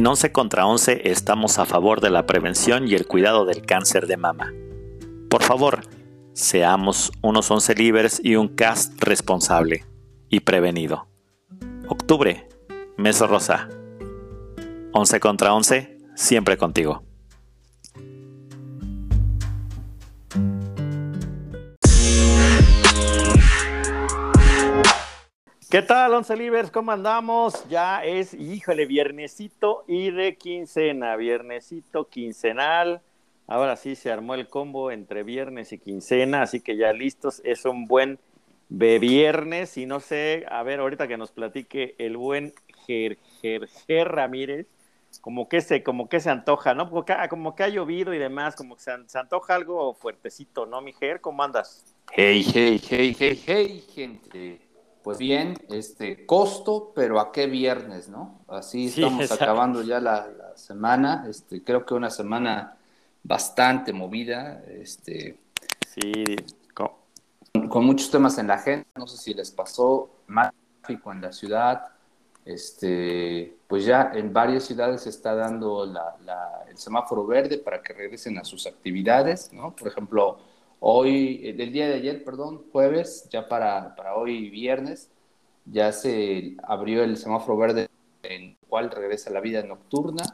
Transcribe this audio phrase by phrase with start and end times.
[0.00, 4.06] En 11 contra 11 estamos a favor de la prevención y el cuidado del cáncer
[4.06, 4.50] de mama.
[5.28, 5.82] Por favor,
[6.32, 9.84] seamos unos 11 libres y un cast responsable
[10.30, 11.06] y prevenido.
[11.86, 12.48] Octubre,
[12.96, 13.68] mes rosa.
[14.94, 17.04] 11 contra 11, siempre contigo.
[25.70, 26.68] ¿Qué tal, Once Libres?
[26.72, 27.64] ¿Cómo andamos?
[27.68, 33.02] Ya es, híjole, viernesito y de quincena, viernesito quincenal.
[33.46, 37.40] Ahora sí se armó el combo entre viernes y quincena, así que ya listos.
[37.44, 38.18] Es un buen
[38.68, 42.52] viernes y no sé, a ver, ahorita que nos platique el buen
[42.84, 44.66] Ger, Ger, Ger Ramírez,
[45.20, 46.88] como que se, como que se antoja, ¿no?
[46.88, 50.66] Como que, como que ha llovido y demás, como que se, se antoja algo fuertecito,
[50.66, 51.20] ¿no, mi Ger?
[51.20, 51.94] ¿Cómo andas?
[52.10, 54.69] Hey, hey, hey, hey, hey, gente
[55.10, 58.38] pues bien, este costo, pero a qué viernes, ¿no?
[58.46, 62.76] Así estamos acabando ya la, semana, este, creo que una semana
[63.24, 65.36] bastante movida, este,
[65.92, 66.36] sí,
[66.72, 71.32] con, muchos temas en la agenda, no sé si les pasó, más tráfico en la
[71.32, 71.88] ciudad,
[72.44, 75.92] este, pues ya en varias ciudades se está dando
[76.68, 79.74] el semáforo verde para que regresen a sus actividades, ¿no?
[79.74, 80.38] Por ejemplo,
[80.80, 85.10] Hoy, eh, del día de ayer, perdón, jueves, ya para, para hoy viernes,
[85.66, 87.88] ya se abrió el semáforo verde
[88.22, 90.24] en el cual regresa la vida nocturna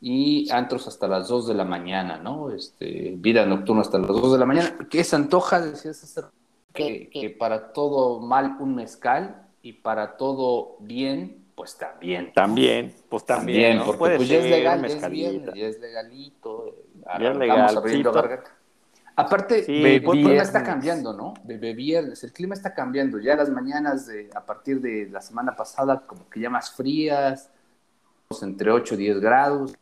[0.00, 2.50] y antros hasta las 2 de la mañana, ¿no?
[2.50, 4.76] Este, vida nocturna hasta las 2 de la mañana.
[4.90, 5.60] ¿Qué se antoja?
[5.60, 6.24] Decías hacer
[6.72, 12.32] que, que para todo mal un mezcal y para todo bien, pues también.
[12.32, 13.80] También, pues también.
[13.84, 16.74] porque pues ya es legal, es bien, ya es legalito.
[17.20, 17.82] Ya es legal.
[19.16, 21.34] Aparte, el clima está cambiando, ¿no?
[21.44, 23.18] Bebé viernes, el clima está cambiando.
[23.18, 27.50] Ya las mañanas de, a partir de la semana pasada, como que ya más frías,
[28.40, 29.74] entre 8 y 10 grados,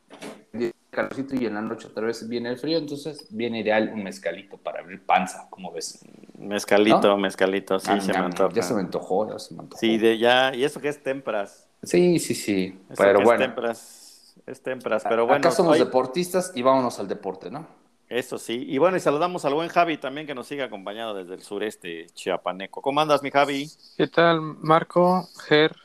[0.90, 4.56] calorcito y en la noche otra vez viene el frío, entonces viene ideal un mezcalito
[4.56, 6.00] para abrir panza, como ves.
[6.36, 8.52] Mezcalito, mezcalito, sí, se me antojó.
[8.52, 9.78] Ya se me antojó, ya se me antojó.
[9.78, 11.68] Sí, de ya, y eso que es temperas.
[11.82, 13.44] Sí, sí, sí, pero bueno.
[13.44, 15.38] Es temperas, es temperas, pero bueno.
[15.38, 17.79] Acá somos deportistas y vámonos al deporte, ¿no?
[18.10, 18.64] Eso sí.
[18.68, 22.08] Y bueno, y saludamos al buen Javi también que nos sigue acompañado desde el sureste
[22.12, 22.82] chiapaneco.
[22.82, 23.70] ¿Cómo andas, mi Javi?
[23.96, 25.28] ¿Qué tal, Marco?
[25.46, 25.76] Ger,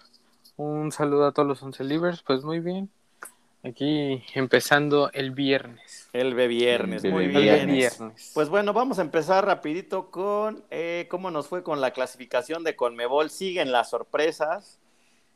[0.58, 2.24] un saludo a todos los once libres.
[2.24, 2.90] Pues muy bien.
[3.64, 6.10] Aquí empezando el viernes.
[6.14, 7.68] El viernes, muy bien.
[7.68, 8.32] Viernes.
[8.34, 12.76] Pues bueno, vamos a empezar rapidito con eh, cómo nos fue con la clasificación de
[12.76, 13.30] Conmebol.
[13.30, 14.80] Siguen las sorpresas.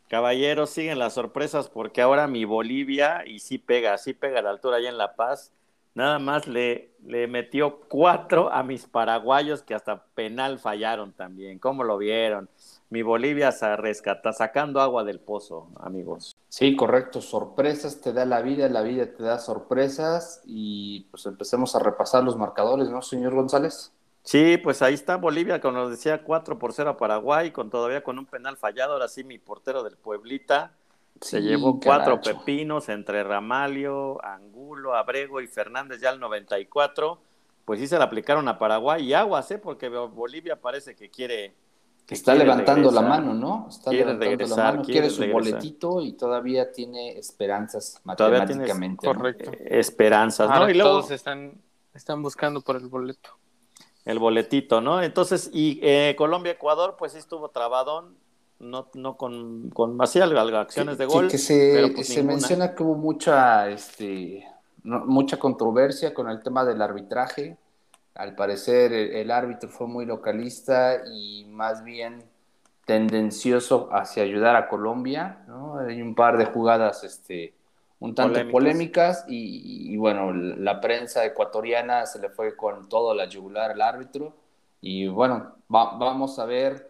[0.08, 4.50] Caballeros, siguen las sorpresas porque ahora mi Bolivia, y sí pega, sí pega a la
[4.50, 5.52] altura allá en La Paz,
[6.00, 11.60] nada más le, le metió cuatro a mis paraguayos que hasta penal fallaron también.
[11.60, 12.50] ¿Cómo lo vieron?
[12.90, 16.36] Mi Bolivia se rescata, sacando agua del pozo, amigos.
[16.48, 17.22] Sí, correcto.
[17.22, 22.24] Sorpresas te da la vida, la vida te da sorpresas y pues empecemos a repasar
[22.24, 23.92] los marcadores, ¿no, señor González?
[24.24, 28.04] Sí, pues ahí está Bolivia, como nos decía, 4 por 0 a Paraguay, con todavía
[28.04, 28.94] con un penal fallado.
[28.94, 30.72] Ahora sí, mi portero del Pueblita
[31.22, 37.20] se llevó cuatro pepinos entre Ramalio, Angulo, Abrego y Fernández ya al 94.
[37.66, 39.58] Pues sí se le aplicaron a Paraguay y aguas, ¿eh?
[39.58, 41.56] Porque Bolivia parece que quiere.
[42.06, 43.68] Que está levantando la mano, ¿no?
[43.70, 49.06] Está levantando la mano, quiere, su boletito y todavía tiene esperanzas matemáticamente.
[49.06, 49.52] Correcto.
[49.52, 50.68] Eh, esperanzas, ¿no?
[50.68, 51.62] y todos están,
[51.94, 53.38] están buscando por el boleto.
[54.06, 55.04] El boletito, ¿no?
[55.04, 58.18] Entonces, y eh, Colombia-Ecuador, pues sí estuvo trabadón
[58.60, 61.28] no, no con, con así acciones de gol.
[61.30, 64.46] que se, pues se menciona que hubo mucha, este,
[64.84, 67.58] mucha controversia con el tema del arbitraje.
[68.16, 72.24] Al parecer el, árbitro fue muy localista y más bien
[72.86, 75.44] tendencioso hacia ayudar a Colombia.
[75.48, 75.80] ¿no?
[75.80, 77.54] Hay un par de jugadas este,
[78.00, 83.72] un tanto polémicas, y, bueno, la prensa ecuatoriana se le fue con todo la yugular
[83.72, 84.34] al árbitro.
[84.82, 86.89] Y bueno, vamos a ver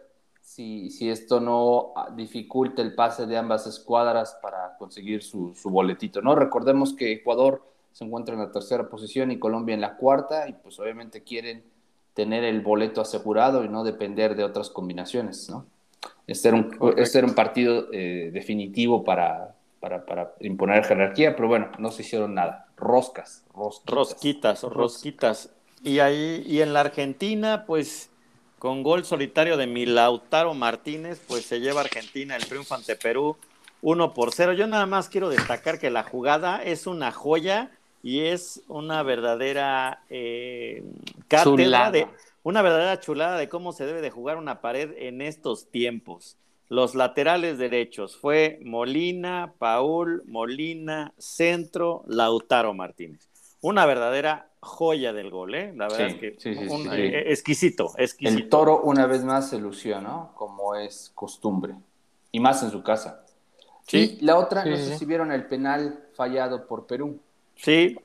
[0.50, 5.70] si, si esto no ah, dificulta el pase de ambas escuadras para conseguir su, su,
[5.70, 6.34] boletito, ¿no?
[6.34, 7.62] Recordemos que Ecuador
[7.92, 11.62] se encuentra en la tercera posición y Colombia en la cuarta y pues obviamente quieren
[12.14, 15.66] tener el boleto asegurado y no depender de otras combinaciones, ¿no?
[16.26, 21.46] Este era un, este era un partido eh, definitivo para, para, para imponer jerarquía, pero
[21.46, 22.66] bueno, no se hicieron nada.
[22.76, 23.94] Roscas, rosquitas.
[23.94, 25.50] Rosquitas, rosquitas.
[25.84, 28.09] Y ahí, y en la Argentina, pues
[28.60, 33.38] con gol solitario de Milautaro Martínez, pues se lleva Argentina el triunfo ante Perú
[33.80, 34.52] 1 por 0.
[34.52, 37.70] Yo nada más quiero destacar que la jugada es una joya
[38.02, 40.84] y es una verdadera eh,
[41.26, 42.06] cátedra de
[42.42, 46.36] una verdadera chulada de cómo se debe de jugar una pared en estos tiempos.
[46.68, 53.29] Los laterales derechos fue Molina, Paul, Molina, Centro, Lautaro Martínez.
[53.62, 55.72] Una verdadera joya del gol, ¿eh?
[55.76, 58.38] La verdad es que eh, exquisito, exquisito.
[58.38, 60.32] El toro una vez más se lució, ¿no?
[60.34, 61.74] Como es costumbre.
[62.32, 63.24] Y más en su casa.
[63.86, 64.18] Sí.
[64.20, 67.20] Y la otra, no sé si vieron el penal fallado por Perú.
[67.56, 67.96] Sí.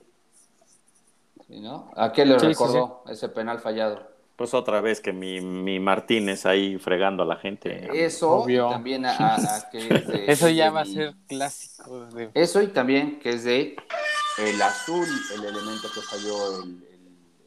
[1.50, 1.92] ¿no?
[1.96, 4.16] ¿A qué le recordó ese penal fallado?
[4.36, 7.88] Pues otra vez que mi, mi Martínez ahí fregando a la gente.
[7.94, 9.38] Eso también a,
[9.72, 12.08] que Eso ya va a ser clásico.
[12.34, 13.78] Eso y también que es de
[14.38, 16.84] el azul, el elemento que falló el,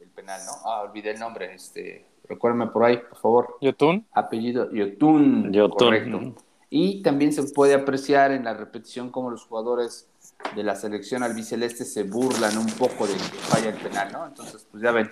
[0.01, 0.51] el, penal, ¿no?
[0.65, 3.57] Ah, olvidé el nombre, este, recuérdame por ahí, por favor.
[3.61, 4.05] ¿Yotun?
[4.13, 6.35] Apellido, Yotun, correcto.
[6.69, 10.07] Y también se puede apreciar en la repetición cómo los jugadores
[10.55, 14.27] de la selección albiceleste se burlan un poco de que falla el penal, ¿no?
[14.27, 15.11] Entonces, pues ya ven,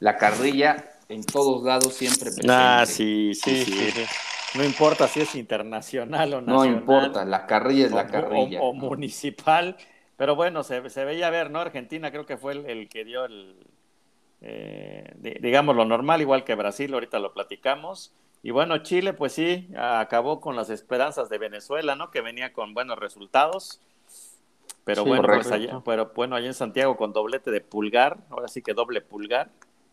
[0.00, 2.48] la carrilla en todos lados siempre presente.
[2.50, 3.90] Ah, sí, sí, sí.
[4.54, 6.54] No importa si es internacional o nacional.
[6.56, 8.60] No importa, la carrilla es la carrilla.
[8.62, 9.76] O, municipal.
[10.16, 11.60] Pero bueno, se, se, veía ver, ¿no?
[11.60, 13.56] Argentina creo que fue el, que dio el,
[14.40, 18.12] eh, digamos, lo normal, igual que Brasil, ahorita lo platicamos.
[18.42, 22.10] Y bueno, Chile, pues sí, acabó con las esperanzas de Venezuela, ¿no?
[22.10, 23.80] Que venía con buenos resultados.
[24.84, 28.62] Pero bueno, pues allá, pero bueno, allá en Santiago con doblete de pulgar, ahora sí
[28.62, 29.50] que doble pulgar.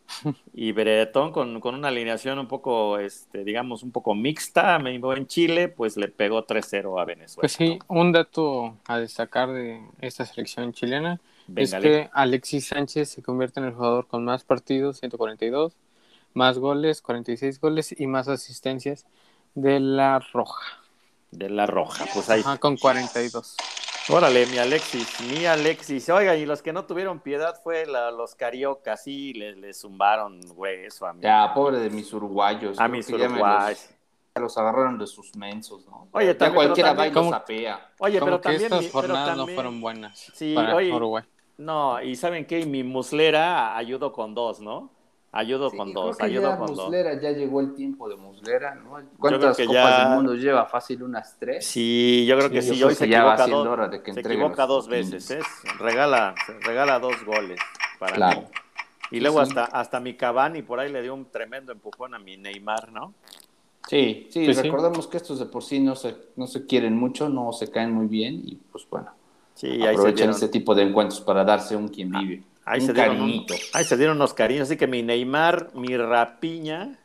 [0.53, 5.27] Y Bretón con, con, una alineación un poco, este, digamos, un poco mixta, me en
[5.27, 7.41] Chile, pues le pegó 3-0 a Venezuela.
[7.41, 11.19] Pues sí, un dato a destacar de esta selección chilena
[11.55, 15.75] es que Alexis Sánchez se convierte en el jugador con más partidos, 142,
[16.33, 19.05] más goles, 46 goles y más asistencias
[19.55, 20.79] de la Roja.
[21.31, 22.43] De la Roja, pues ahí.
[22.59, 23.57] con 42.
[24.09, 26.09] Órale, mi Alexis, mi Alexis.
[26.09, 30.41] Oiga, y los que no tuvieron piedad fue la, los cariocas, sí, le, le zumbaron
[30.55, 31.21] hueso a mí.
[31.21, 32.77] Ya, pobre de mis uruguayos.
[32.79, 33.89] A mis uruguayos.
[34.35, 36.09] Los, agarraron de sus mensos, ¿no?
[36.11, 37.91] Oye, también, cualquiera va y los apea.
[37.99, 38.73] Oye, pero también.
[38.73, 41.23] estas jornadas no fueron buenas sí, para Uruguay.
[41.57, 42.65] No, y ¿saben qué?
[42.65, 44.89] Mi muslera ayudó con dos, ¿no?
[45.35, 49.01] Ayudo con dos, ayudo con muslera, Ya llegó el tiempo de Muslera, ¿no?
[49.17, 50.67] ¿Cuántas copas del mundo lleva?
[50.67, 51.65] Fácil unas tres.
[51.65, 52.83] Sí, yo creo que sí.
[52.83, 53.67] Hoy se equivoca, dos,
[54.13, 55.39] se equivoca dos veces, ¿eh?
[55.79, 57.59] Regala, regala dos goles
[57.97, 58.43] para claro.
[59.09, 62.37] Y luego hasta, hasta mi Cavani por ahí le dio un tremendo empujón a mi
[62.37, 63.15] Neymar, ¿no?
[63.87, 67.51] Sí, sí, recordemos que estos de por sí no se, no se quieren mucho, no
[67.53, 69.11] se caen muy bien y pues bueno,
[69.55, 72.43] sí, aprovechan ese tipo de encuentros para darse un quien vive.
[72.65, 74.63] Ahí se, dieron ahí se dieron unos cariños.
[74.63, 76.97] Así que mi Neymar, mi Rapiña,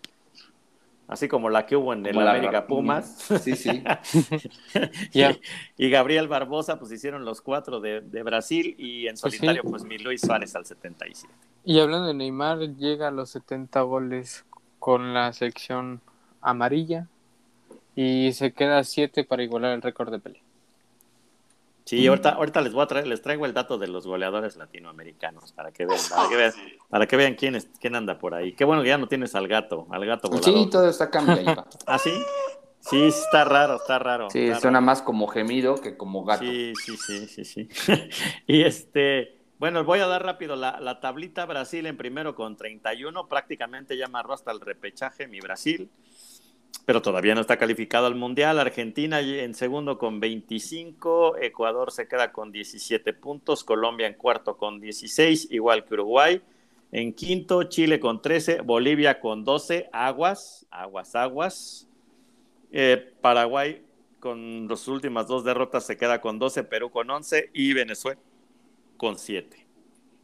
[1.09, 3.27] así como la que hubo en el América Pumas.
[3.43, 3.83] Sí, sí.
[5.77, 8.77] y, Gabriel Barbosa, pues hicieron los cuatro de, Brasil.
[8.79, 11.33] Y en pues solitario, pues, mi Luis Suárez al 77.
[11.65, 14.45] Y hablando de Neymar, llega a los 70 goles
[14.79, 16.01] con la sección
[16.41, 17.09] amarilla.
[17.97, 20.43] Y se queda 7 para igualar el récord de pelea.
[21.89, 25.53] Sí, ahorita, ahorita les voy a traer, les traigo el dato de los goleadores latinoamericanos
[25.53, 26.53] para que vean, para que vean,
[26.91, 28.53] para que vean quién, es, quién anda por ahí.
[28.53, 30.53] Qué bueno que ya no tienes al gato, al gato volador.
[30.53, 31.67] Sí, todo está cambiando.
[31.87, 32.13] ¿Ah, sí?
[32.81, 34.29] Sí, está raro, está raro.
[34.29, 36.45] Sí, suena más como gemido que como gato.
[36.45, 37.69] Sí, sí, sí, sí, sí.
[38.47, 43.29] y este, bueno, voy a dar rápido la, la tablita Brasil en primero con 31,
[43.29, 45.91] prácticamente ya amarró hasta el repechaje mi Brasil
[46.89, 48.59] pero todavía no está calificado al Mundial.
[48.59, 54.81] Argentina en segundo con 25, Ecuador se queda con 17 puntos, Colombia en cuarto con
[54.81, 56.43] 16, igual que Uruguay.
[56.91, 61.89] En quinto, Chile con 13, Bolivia con 12, aguas, aguas, aguas.
[62.73, 63.85] Eh, Paraguay
[64.19, 68.21] con las últimas dos derrotas se queda con 12, Perú con 11 y Venezuela
[68.97, 69.67] con 7.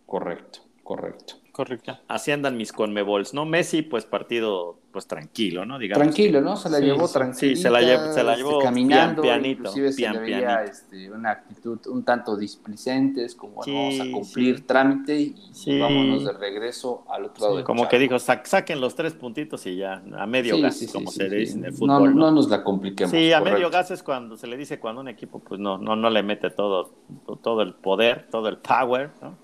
[0.07, 1.44] Correcto, correcto.
[1.55, 1.97] Correcto.
[2.09, 3.45] Así andan mis conmebols, ¿no?
[3.45, 5.79] Messi, pues partido, pues tranquilo, ¿no?
[5.79, 6.03] Digamos.
[6.03, 6.57] Tranquilo, ¿no?
[6.57, 7.55] Se la llevó tranquilo.
[7.55, 11.13] Sí, se la, llevó, se la este, llevó caminando, pianito, inclusive se le veía este,
[11.13, 17.27] una actitud un tanto displicentes, como vamos a cumplir trámite y vámonos de regreso al
[17.27, 20.85] otro lado del Como que dijo, saquen los tres puntitos y ya, a medio gas,
[20.93, 22.17] como se dice en el fútbol.
[22.17, 23.13] No, nos la compliquemos.
[23.13, 25.95] Sí, a medio gas es cuando se le dice cuando un equipo, pues no, no,
[25.95, 26.91] no le mete todo,
[27.41, 29.44] todo el poder, todo el power, ¿no?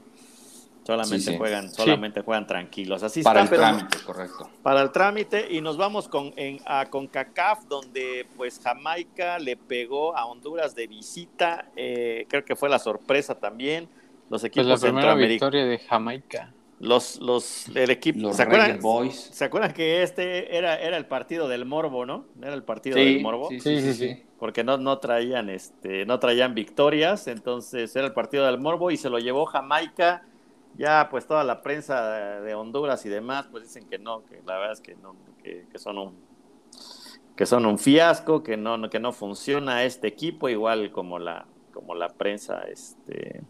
[0.85, 3.03] Solamente juegan, solamente juegan tranquilos.
[3.03, 4.51] Así para el trámite, correcto.
[4.63, 10.17] Para el trámite y nos vamos con en, a CONCACAF donde pues Jamaica le pegó
[10.17, 11.67] a Honduras de visita.
[11.77, 13.89] Eh, creo que fue la sorpresa también.
[14.31, 16.53] Los equipos pues la primera victoria de Jamaica.
[16.79, 18.81] Los, los, el equipo, ¿se acuerdan,
[19.13, 22.25] ¿se acuerdan que este era, era el partido del Morbo, no?
[22.41, 23.51] Era el partido del Morbo.
[23.51, 28.47] Sí, sí, sí, Porque no, no traían, este, no traían victorias, entonces era el partido
[28.47, 30.23] del Morbo y se lo llevó Jamaica
[30.77, 34.59] ya pues toda la prensa de Honduras y demás pues dicen que no, que la
[34.59, 36.15] verdad es que no, que, son un
[37.37, 41.95] que son un fiasco, que no, que no funciona este equipo, igual como la, como
[41.95, 43.43] la prensa este,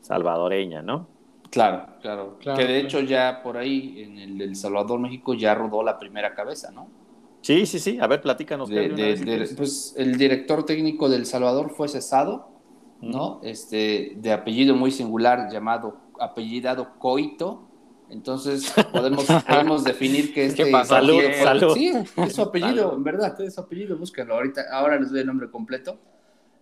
[0.00, 1.08] salvadoreña, ¿no?
[1.50, 5.82] Claro, claro, Que de hecho ya por ahí en el del Salvador México ya rodó
[5.82, 6.88] la primera cabeza, ¿no?
[7.42, 7.98] Sí, sí, sí.
[8.00, 8.70] A ver, platícanos.
[9.56, 12.48] pues el director técnico del Salvador fue cesado,
[13.02, 13.40] ¿no?
[13.42, 17.68] Este, de apellido muy singular llamado apellidado Coito.
[18.08, 21.74] Entonces podemos, podemos definir que este salud, salud.
[21.74, 24.34] Sí, es su apellido, en verdad, es su apellido, búsquenlo.
[24.34, 25.98] Ahorita, ahora les doy el nombre completo.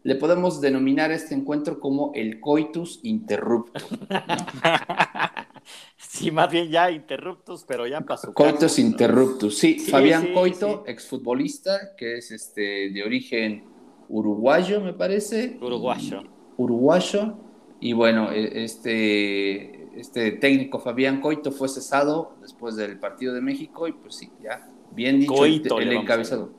[0.02, 3.84] Le podemos denominar este encuentro como el coitus interruptus.
[5.98, 8.32] sí, más bien ya interruptus, pero ya pasó.
[8.32, 9.78] Coitus interruptus, sí.
[9.78, 13.64] Fabián Coito, exfutbolista, que es este de origen
[14.10, 15.56] uruguayo, me parece.
[15.60, 16.24] Uruguayo.
[16.56, 17.36] Uruguayo
[17.80, 23.88] y bueno, e, este, este técnico Fabián Coito fue cesado después del partido de México
[23.88, 26.50] y pues sí, ya, bien dicho el, encabezado.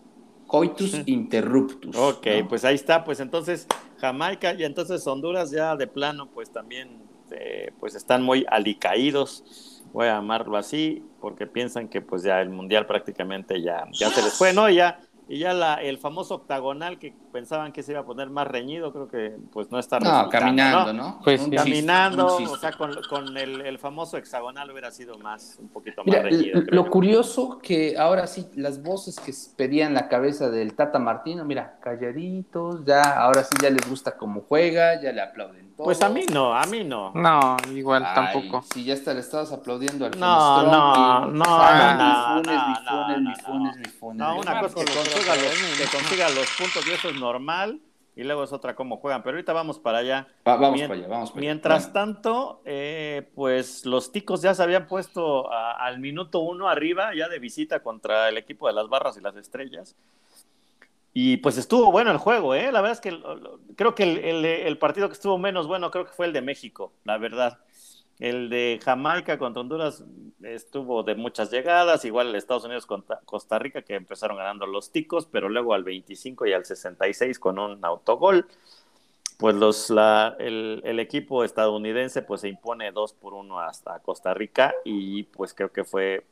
[0.48, 1.96] Coitus interruptus.
[1.96, 3.68] Ok, pues ahí está, pues entonces
[3.98, 10.08] Jamaica y entonces Honduras ya de plano pues también eh, pues están muy alicaídos, voy
[10.08, 14.34] a llamarlo así, porque piensan que pues ya el Mundial prácticamente ya, ya se les
[14.34, 14.70] fue, ¿no?
[14.70, 18.48] Ya y ya la, el famoso octagonal que pensaban que se iba a poner más
[18.48, 21.22] reñido, creo que pues no está No, caminando, ¿no?
[21.24, 26.04] Pues caminando, o sea, con, con el, el, famoso hexagonal hubiera sido más, un poquito
[26.04, 26.62] más reñido.
[26.68, 31.78] Lo curioso que ahora sí, las voces que pedían la cabeza del Tata Martino, mira,
[31.82, 35.98] calladitos, ya, ahora sí ya les gusta cómo juega, ya le aplauden todos.
[35.98, 37.12] Pues a mí no, a mí no.
[37.14, 38.64] No, igual tampoco.
[38.74, 44.60] Si ya hasta le estabas aplaudiendo al No, no, no, no, no, no, no, una
[44.62, 47.80] cosa que que consiga los puntos y eso es normal.
[48.14, 49.24] Y luego es otra cómo juegan.
[49.24, 50.28] Pero ahorita vamos para allá.
[50.44, 56.00] vamos para allá, vamos Mientras tanto, eh, pues los ticos ya se habían puesto al
[56.00, 59.96] minuto uno arriba, ya de visita contra el equipo de las barras y las estrellas.
[61.14, 62.72] Y pues estuvo bueno el juego, ¿eh?
[62.72, 63.22] La verdad es que
[63.76, 67.18] creo que el partido que estuvo menos bueno creo que fue el de México, la
[67.18, 67.60] verdad.
[68.22, 70.04] El de Jamaica contra Honduras
[70.44, 74.92] estuvo de muchas llegadas, igual el Estados Unidos contra Costa Rica que empezaron ganando los
[74.92, 78.46] ticos, pero luego al 25 y al 66 con un autogol,
[79.38, 84.72] pues los, la, el, equipo estadounidense pues se impone 2 por 1 hasta Costa Rica
[84.86, 86.24] y pues creo que fue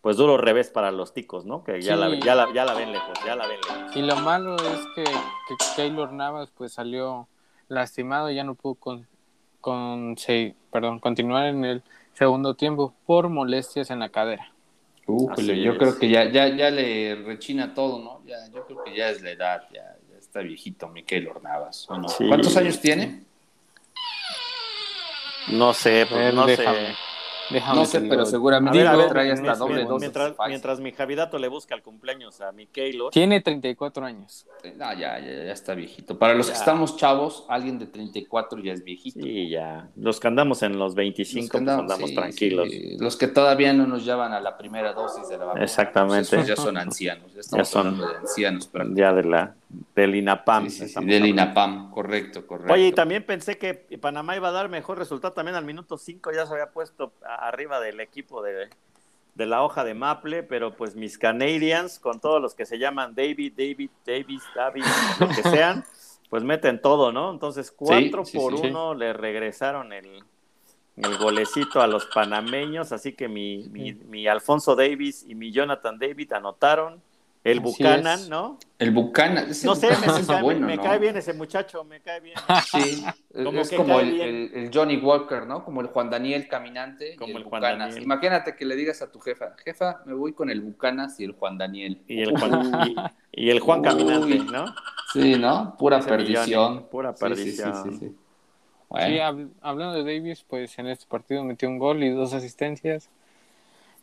[0.00, 1.62] pues duro revés para los ticos, ¿no?
[1.62, 3.96] Que ya, la, ya, la, ya la ven lejos, ya la ven lejos.
[3.96, 7.28] Y lo malo es que, que Taylor Navas pues salió
[7.68, 9.06] lastimado, y ya no pudo con,
[9.60, 10.16] con,
[10.70, 11.82] perdón, continuar en el
[12.14, 14.52] segundo tiempo por molestias en la cadera.
[15.06, 18.22] yo creo que ya, ya, ya le rechina todo, ¿no?
[18.26, 21.86] Ya, yo creo que ya es la edad, ya, está viejito Miquel Ornavas.
[21.86, 23.24] ¿Cuántos años tiene?
[25.48, 26.64] No sé, pues, no sé
[27.74, 28.78] no sé, pero seguramente
[29.08, 32.66] trae hasta doble mientras, mientras, mi Javidato le busca el cumpleaños a mi
[33.10, 34.46] Tiene 34 años.
[34.76, 36.18] No, ya, ya, está viejito.
[36.18, 39.20] Para los que estamos chavos, alguien de 34 ya es viejito.
[39.20, 39.88] Sí, ya.
[39.96, 42.68] Los que andamos en los 25 pues andamos, tranquilos.
[42.98, 45.64] Los que todavía no nos llevan a la primera dosis de la vacuna.
[45.64, 46.36] Exactamente.
[46.36, 47.30] Pues ya son ancianos.
[47.40, 48.70] Ya estamos son, hablando de ancianos.
[48.94, 49.54] Ya de la,
[49.94, 50.68] del INAPAM.
[51.02, 52.72] del INAPAM, correcto, correcto.
[52.72, 56.32] Oye, y también pensé que Panamá iba a dar mejor resultado también al minuto 5,
[56.32, 58.68] ya se había puesto arriba del equipo de,
[59.34, 63.14] de la hoja de Maple, pero pues mis Canadians, con todos los que se llaman
[63.14, 64.84] David, David, Davis, David,
[65.20, 65.84] lo que sean,
[66.28, 67.30] pues meten todo, ¿no?
[67.30, 70.24] Entonces, 4 por 1 le regresaron el,
[70.96, 75.98] el golecito a los panameños, así que mi, mi, mi Alfonso Davis y mi Jonathan
[75.98, 77.00] David anotaron
[77.42, 78.58] el Buchanan, ¿no?
[78.78, 79.48] El Buchanan.
[79.64, 79.88] No sé,
[80.58, 82.36] me, cae, bien ese muchacho, me cae bien.
[82.70, 85.64] Sí, es como el, Johnny Walker, ¿no?
[85.64, 87.16] Como el Juan Daniel caminante.
[87.16, 88.02] Como el, Juan Daniel.
[88.02, 91.32] Imagínate que le digas a tu jefa, jefa, me voy con el Bucanas y el
[91.32, 92.02] Juan Daniel.
[92.06, 92.94] Y el Juan,
[93.32, 94.66] y, el Juan Caminante, ¿no?
[95.12, 95.76] Sí, ¿no?
[95.78, 96.86] Pura perdición.
[96.90, 97.74] pura perdición.
[97.74, 98.16] Sí, sí, sí, sí
[99.60, 103.08] hablando de Davis, pues en este partido metió un gol y dos asistencias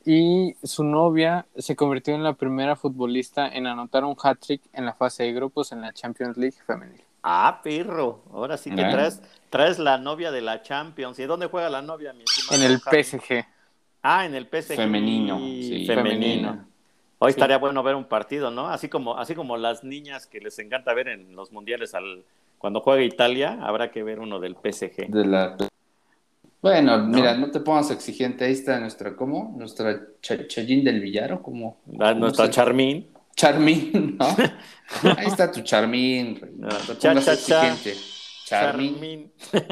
[0.06, 4.94] y su novia se convirtió en la primera futbolista en anotar un hat-trick en la
[4.94, 7.02] fase de grupos en la Champions League femenil.
[7.24, 8.24] Ah, perro.
[8.32, 8.90] Ahora sí que ¿Eh?
[8.92, 11.20] traes, traes la novia de la Champions.
[11.20, 13.04] ¿Y dónde juega la novia, mi En el Javi?
[13.04, 13.46] PSG.
[14.02, 14.76] Ah, en el PSG.
[14.76, 16.50] Femenino, sí, femenino.
[16.50, 16.68] femenino.
[17.20, 17.40] Hoy Sí.
[17.40, 18.68] estaría bueno ver un partido, ¿no?
[18.68, 22.24] Así como, así como las niñas que les encanta ver en los mundiales al,
[22.60, 25.10] cuando juega Italia, habrá que ver uno del PSG.
[25.10, 25.58] De la...
[26.62, 28.46] Bueno, mira, no te pongas exigente.
[28.46, 29.54] Ahí está nuestra, ¿cómo?
[29.58, 31.36] Nuestra Ch Chayín del Villaro.
[31.36, 31.78] La- cómo
[32.16, 33.08] nuestra Charmín.
[33.36, 34.26] Charmín, ¿no?
[35.18, 36.40] Ahí está tu Charmín.
[36.42, 36.52] rey.
[36.58, 37.78] No Cha, cha.
[38.46, 38.96] Charmín.
[38.96, 39.32] Charmín.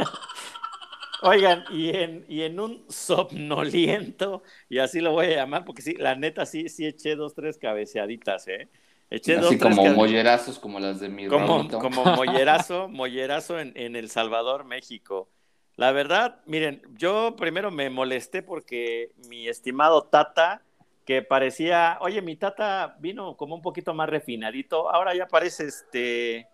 [1.21, 5.95] Oigan, y en, y en un somnoliento, y así lo voy a llamar, porque sí,
[5.95, 8.67] la neta sí, sí eché dos, tres cabeceaditas, ¿eh?
[9.09, 13.59] Eché dos, Así tres como cabe- mollerazos como las de mi como, como mollerazo, mollerazo
[13.59, 15.29] en, en El Salvador, México.
[15.77, 20.61] La verdad, miren, yo primero me molesté porque mi estimado Tata,
[21.05, 26.47] que parecía, oye, mi Tata vino como un poquito más refinadito, ahora ya parece este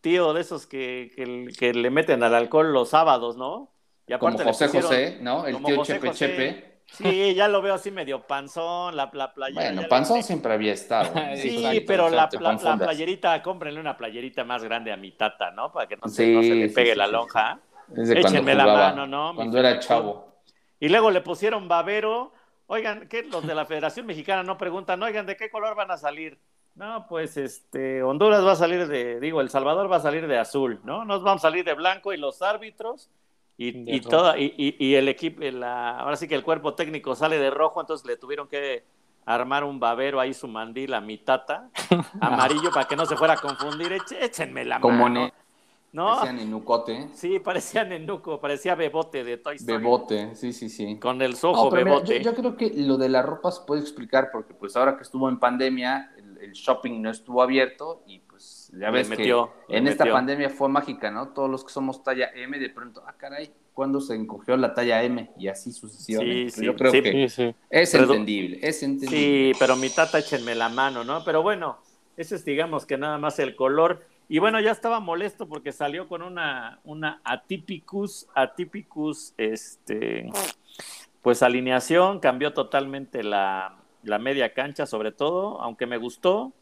[0.00, 3.70] tío de esos que, que, que le meten al alcohol los sábados, ¿no?
[4.06, 5.46] Y Como le José pusieron- José, ¿no?
[5.46, 6.26] El como tío José Chepe José.
[6.28, 6.74] Chepe.
[6.92, 9.72] Sí, ya lo veo así medio panzón, la, la playera.
[9.72, 11.10] Bueno, Panzón siempre había estado.
[11.36, 15.50] Sí, Exacto, pero la, la- la playerita, cómprenle una playerita más grande a mi tata,
[15.50, 15.72] ¿no?
[15.72, 17.58] Para que no se, Sí, no se le sí, pegue sí, la sí, lonja.
[17.96, 19.34] Es de cuando Échenme la mano, ¿no?
[19.34, 20.34] Cuando era chavo.
[20.80, 22.32] Y luego le pusieron babero.
[22.66, 23.22] Oigan, ¿qué?
[23.24, 26.38] Los de la Federación Mexicana no preguntan, oigan, ¿de qué color van a salir?
[26.74, 30.38] No, pues este, Honduras va a salir de, digo, El Salvador va a salir de
[30.38, 31.04] azul, ¿no?
[31.04, 33.10] Nos vamos a salir de blanco y los árbitros
[33.56, 37.14] y, y toda, y, y- y el equipo, la, ahora sí que el cuerpo técnico
[37.14, 38.82] sale de rojo, entonces le tuvieron que
[39.24, 41.70] armar un babero ahí su mandil a mi tata,
[42.20, 43.96] amarillo para que no se fuera a confundir.
[44.20, 45.30] Échenme la Como mano.
[45.94, 47.08] No, decían Inucote.
[47.14, 49.78] sí, parecía nenuco, parecía bebote de Toy Story.
[49.78, 50.98] Bebote, sí, sí, sí.
[50.98, 52.18] Con el No, sojo mira, bebote.
[52.20, 55.04] yo, yo creo que lo de la ropa se puede explicar porque pues ahora que
[55.04, 59.76] estuvo en pandemia, el, el shopping no estuvo abierto y pues ya ves metió, que
[59.76, 61.28] en esta pandemia fue mágica, ¿no?
[61.28, 65.00] Todos los que somos talla M de pronto, ah, caray, ¿cuándo se encogió la talla
[65.04, 65.30] M?
[65.38, 66.50] Y así sucesivamente.
[66.50, 67.02] Sí, Pero sí, yo creo sí.
[67.02, 67.54] que Sí, sí.
[67.70, 69.16] es entendible, es entendible.
[69.16, 71.22] Sí, pero mi tata échenme la mano, ¿no?
[71.24, 71.78] Pero bueno,
[72.16, 74.02] ese es digamos que nada más el color.
[74.28, 80.30] Y bueno, ya estaba molesto porque salió con una, una atípicus, atípicus, este,
[81.22, 86.52] pues alineación, cambió totalmente la, la media cancha sobre todo, aunque me gustó,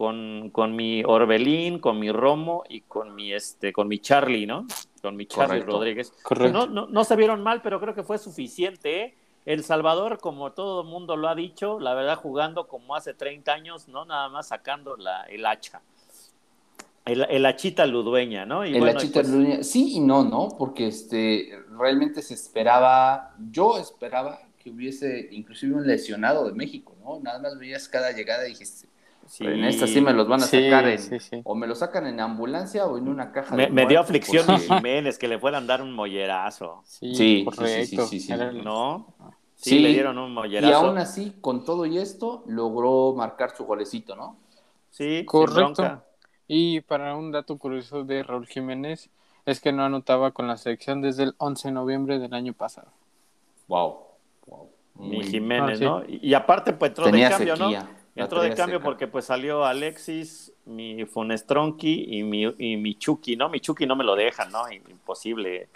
[0.00, 4.66] con, con mi Orbelín, con mi Romo y con mi, este, con mi Charlie, ¿no?
[5.02, 5.72] Con mi Charlie Correcto.
[5.72, 6.12] Rodríguez.
[6.22, 6.58] Correcto.
[6.58, 9.02] No, no, no se vieron mal, pero creo que fue suficiente.
[9.02, 9.14] ¿eh?
[9.44, 13.52] El Salvador, como todo el mundo lo ha dicho, la verdad jugando como hace 30
[13.52, 15.82] años, no nada más sacando la, el hacha.
[17.12, 18.64] El, el hachita ludueña, ¿no?
[18.66, 20.48] Y El bueno, Achita pues, Luña- sí y no, ¿no?
[20.56, 27.18] Porque este realmente se esperaba, yo esperaba que hubiese inclusive un lesionado de México, ¿no?
[27.20, 28.88] Nada más veías cada llegada y dijiste,
[29.26, 31.44] sí, en esta sí me los van a Sí, sacar en, sí, sí.
[31.44, 34.48] o me lo sacan en ambulancia o en una caja me, de me dio aflicción
[34.48, 38.02] Jiménez que le fueran dar un mollerazo, Sí, Sí, correcto.
[38.02, 39.14] sí, sí, ¿no?
[39.56, 40.72] Sí, Sí, le dieron un Y mollerazo.
[40.72, 44.38] aún así, con todo y esto, logró marcar su golecito, ¿no?
[44.90, 46.04] sí, sin Correcto.
[46.52, 49.08] Y para un dato curioso de Raúl Jiménez,
[49.46, 52.88] es que no anotaba con la selección desde el 11 de noviembre del año pasado.
[53.68, 53.98] Wow.
[54.46, 54.68] wow.
[54.96, 55.84] Mi Muy- Jiménez, Ah, sí.
[55.84, 56.02] ¿no?
[56.08, 57.88] Y, y aparte, pues entró Tenía de cambio, sequía, ¿no?
[58.24, 58.84] Entró de cambio seca.
[58.84, 63.48] porque pues salió Alexis, mi Funestronki y mi, y mi Chucky, ¿no?
[63.48, 64.64] Mi Chucky no me lo dejan, ¿no?
[64.72, 65.68] Imposible,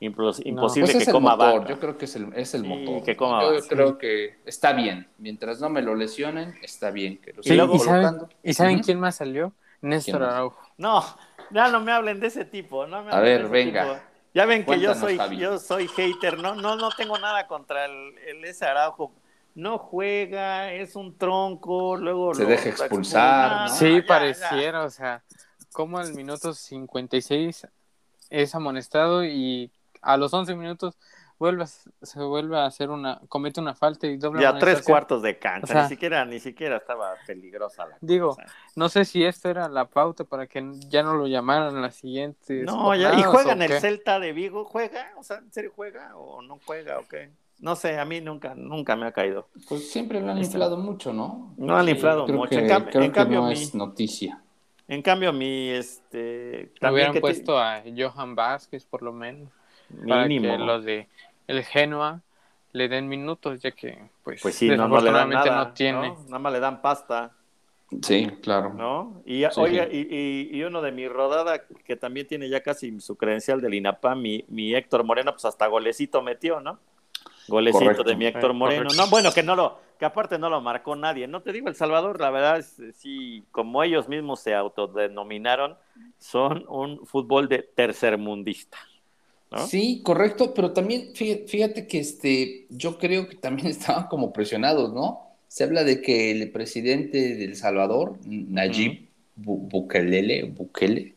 [0.00, 1.68] impos- imposible Pues es que el coma motor, banca.
[1.68, 3.02] yo creo que es el, es el Sí, motor.
[3.04, 5.06] que coma yo creo que está bien.
[5.18, 7.18] Mientras no me lo lesionen, está bien.
[7.18, 8.28] Que lo Y luego- ¿y saben, colocando.
[8.42, 8.84] ¿y saben Ujú.
[8.86, 9.52] quién más salió?
[9.88, 10.22] Néstor?
[10.22, 10.60] Araujo.
[10.78, 11.04] No,
[11.50, 13.82] ya no me hablen de ese tipo, no me A hablen ver, de ese venga.
[13.94, 14.06] tipo.
[14.34, 15.36] Ya ven que yo soy, Javi.
[15.36, 19.12] yo soy hater, no, no, no tengo nada contra el, el ese Araujo.
[19.54, 23.70] No juega, es un tronco, luego Se lo- deja expulsar.
[23.70, 24.06] Sí, ya, ya.
[24.06, 25.22] pareciera, o sea,
[25.72, 27.68] como al minuto 56
[28.30, 29.70] es amonestado y
[30.02, 30.96] a los 11 minutos
[31.38, 35.22] vuelve a- se vuelve a hacer una, comete una falta y doble Ya tres cuartos
[35.22, 38.44] de cancha, O sea- ni siquiera, ni siquiera estaba peligrosa la Digo, cosa.
[38.76, 42.64] no sé si esto era la pauta para que ya no lo llamaran las siguientes.
[42.64, 43.80] No, ya, y juega en el qué.
[43.80, 45.10] Celta de Vigo, ¿juega?
[45.18, 47.30] O sea, ¿en serio juega o no juega o qué?
[47.60, 49.48] No sé, a mí nunca, nunca me ha caído.
[49.68, 51.54] Pues siempre lo han Este- inflado mucho, ¿no?
[51.56, 52.50] No han inflado creo mucho.
[52.50, 54.40] Que, En cam- creo en que cambio, no mi- es noticia.
[54.88, 59.50] En cambio, mi, este, también hubieran que te- puesto a Johan Vázquez por lo menos
[60.06, 60.52] para mínimo.
[60.52, 61.08] que los de
[61.46, 62.22] el Genoa
[62.72, 65.72] le den minutos ya que pues, Pues sí, no, no le dan desafortunadamente nada, no
[65.72, 66.08] tiene.
[66.08, 66.24] ¿no?
[66.24, 67.32] Nada más le dan pasta,
[68.02, 68.70] Sí, claro.
[68.74, 69.22] ¿no?
[69.24, 69.96] Y, Sí, oiga, sí.
[70.10, 73.74] Y, y- y uno de mi rodada, que también tiene ya casi su credencial del
[73.74, 76.78] INAPAM, mi, mi Héctor Moreno, pues hasta golecito metió, ¿no?
[77.46, 78.04] Golecito Correcto.
[78.04, 78.84] de mi Héctor Eh, Moreno.
[78.84, 79.04] correcto.
[79.04, 81.28] No, bueno, que no lo, que aparte no lo marcó nadie.
[81.28, 85.76] No te digo, El Salvador, la verdad es, sí, como ellos mismos se autodenominaron,
[86.18, 88.78] son un fútbol de tercermundista.
[89.68, 95.20] Sí, correcto, pero también fíjate que este, yo creo que también estaban como presionados, ¿no?
[95.48, 101.14] Se habla de que el presidente de El Salvador, Nayib Bukele, Bukele,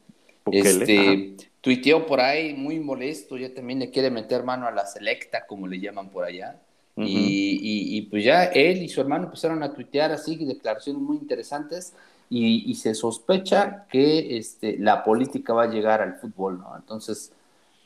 [0.52, 5.45] este, tuiteó por ahí muy molesto, ya también le quiere meter mano a la selecta,
[5.47, 6.60] como le llaman por allá.
[6.95, 11.93] y, pues ya él y su hermano empezaron a tuitear así declaraciones muy interesantes
[12.30, 16.76] y, se sospecha que este, la política va a llegar al fútbol, ¿no?
[16.76, 17.32] Entonces,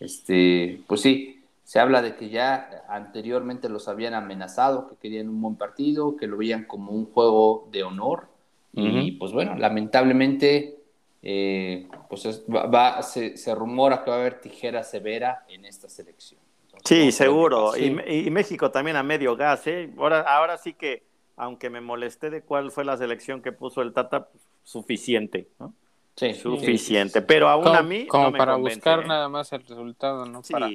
[0.01, 5.41] este, pues sí, se habla de que ya anteriormente los habían amenazado, que querían un
[5.41, 8.27] buen partido, que lo veían como un juego de honor.
[8.73, 10.79] Y pues bueno, lamentablemente,
[11.21, 16.39] eh, pues va, se, rumora que va a haber tijera severa en esta selección.
[16.83, 17.77] sí, seguro.
[17.77, 19.67] Y, México también a medio gas.
[19.67, 19.93] ¿eh?
[19.97, 21.03] Ahora, ahora sí que,
[21.35, 24.29] aunque me molesté de cuál fue la selección que puso el Tata,
[24.63, 25.47] suficiente.
[25.59, 25.73] ¿no?
[26.21, 29.07] Sí, suficiente, pero aún a mí como para buscar ¿eh?
[29.07, 30.69] nada más el resultado, no para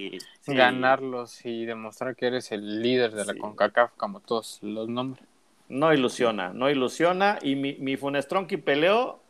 [0.44, 5.24] ganarlos y demostrar que eres el líder de la CONCACAF como todos los nombres.
[5.68, 9.20] No ilusiona, no ilusiona y mi, mi Funestronqui peleó.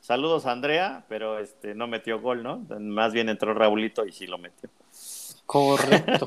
[0.00, 2.66] Saludos a Andrea, pero este no metió gol, ¿no?
[2.80, 4.68] Más bien entró Raulito y sí lo metió.
[5.46, 6.26] Correcto.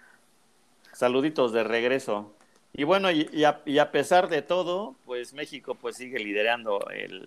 [0.94, 2.32] Saluditos de regreso.
[2.76, 6.80] Y bueno, y, a, pesar de todo, pues México pues sigue liderando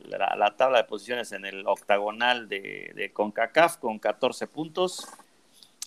[0.10, 5.08] la, tabla de posiciones en el octagonal de, CONCACAF con 14 puntos.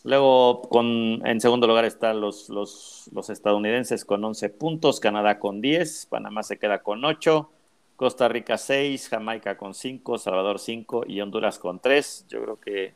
[0.03, 5.61] Luego con, en segundo lugar están los, los, los, estadounidenses con 11 puntos, Canadá con
[5.61, 7.51] 10, Panamá se queda con 8,
[7.97, 12.25] Costa Rica 6, Jamaica con 5, Salvador 5 y Honduras con 3.
[12.31, 12.95] Yo creo que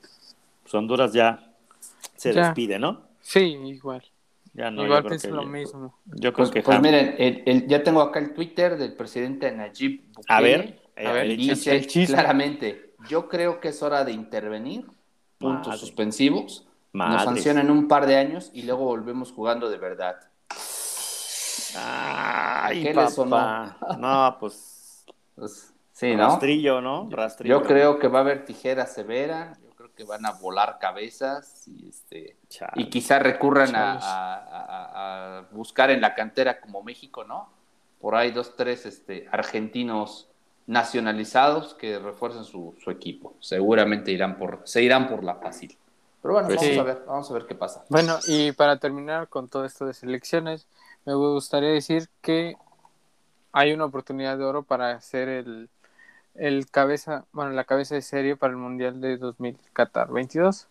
[0.63, 1.53] pues, Honduras ya
[2.17, 3.03] se despide, ¿no?
[3.21, 4.03] Sí, igual.
[4.55, 5.99] Igual pienso lo mismo.
[6.07, 10.25] Yo creo pues, que pues miren, ya tengo acá el Twitter del presidente Najib Bukele.
[10.29, 14.87] A ver, a ver dice claramente, yo creo que es hora de intervenir,
[15.39, 20.17] puntos suspensivos, nos sancionan un par de años y luego volvemos jugando de verdad.
[21.77, 23.77] Ay, ¿Qué papá.
[23.99, 26.29] No, pues, pues sí, ¿no?
[26.29, 27.09] Rastrillo, ¿no?
[27.11, 27.59] Rastrillo.
[27.61, 29.59] Yo creo que va a haber tijera severa,
[29.95, 32.37] que van a volar cabezas y, este,
[32.75, 37.49] y quizá recurran a, buscar en la cantera como México, ¿no?
[38.01, 40.29] Por ahí dos, tres este, argentinos
[40.67, 43.35] nacionalizados que refuercen su, equipo.
[43.41, 45.77] Seguramente irán por, se irán por la fácil.
[46.23, 47.85] Pero bueno, pues vamos a ver, vamos a ver qué pasa.
[47.89, 50.67] Bueno, y para terminar con todo esto de selecciones,
[51.05, 52.57] me gustaría decir que
[53.53, 55.69] hay una oportunidad de oro para hacer el,
[56.35, 60.69] el cabeza, bueno, la cabeza de serie para el Mundial de 2022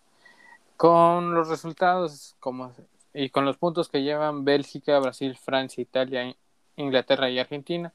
[0.77, 2.73] con los resultados como
[3.13, 6.35] y con los puntos que llevan Bélgica, Brasil, Francia, Italia,
[6.75, 7.93] Inglaterra y Argentina,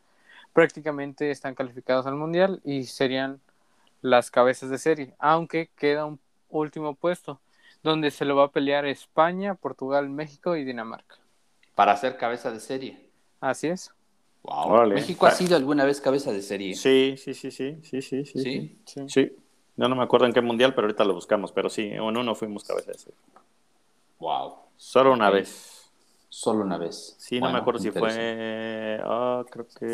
[0.52, 3.40] prácticamente están calificados al Mundial y serían
[4.00, 7.40] las cabezas de serie, aunque queda un último puesto
[7.82, 11.16] donde se lo va a pelear España, Portugal, México y Dinamarca.
[11.74, 13.10] Para ser cabeza de serie.
[13.40, 13.92] Así es.
[14.88, 16.74] ¿México ha sido alguna vez cabeza de serie?
[16.74, 18.78] Sí, sí, sí, sí, sí, sí, sí.
[19.06, 19.36] Sí.
[19.76, 21.52] No, no me acuerdo en qué mundial, pero ahorita lo buscamos.
[21.52, 23.18] Pero sí, en uno fuimos cabeza de serie.
[24.18, 24.54] Wow.
[24.76, 25.90] Solo una vez.
[26.28, 27.16] Solo una vez.
[27.18, 29.00] Sí, no me acuerdo si fue.
[29.04, 29.86] Ah, creo que.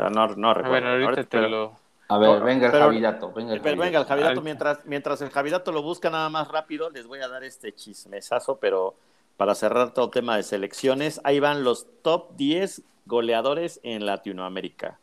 [0.00, 0.88] Ah, no, no recuerdo.
[0.88, 1.72] A ver, ahorita, te lo.
[2.08, 3.32] A ver, venga el Javidato.
[3.32, 4.40] Venga el pero venga el Javidato.
[4.40, 8.56] Mientras, mientras el Javidato lo busca nada más rápido, les voy a dar este chismesazo,
[8.58, 8.94] pero
[9.36, 14.98] para cerrar todo tema de selecciones, ahí van los top 10 goleadores en Latinoamérica.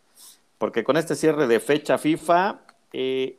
[0.58, 2.62] Porque con este cierre de fecha FIFA,
[2.96, 3.36] eh,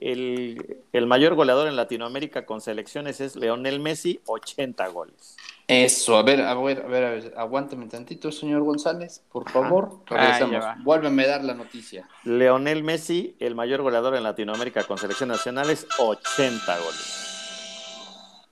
[0.93, 5.37] el, mayor goleador en Latinoamérica con selecciones es Leonel Messi, 80 goles.
[5.69, 10.01] Eso, a ver, a ver, a ver, a ver aguántame tantito, señor González, por favor.
[10.11, 12.09] Ah, Vuélveme a dar la noticia.
[12.25, 17.35] Leonel Messi, el mayor goleador en Latinoamérica con selecciones nacionales, 80 goles.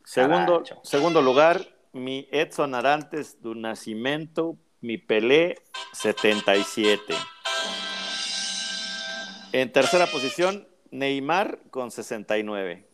[0.04, 7.14] Segundo, segundo lugar, mi Edson Arantes du Nascimento, mi Pelé 77.
[9.52, 12.86] En tercera posición, Neymar con 69.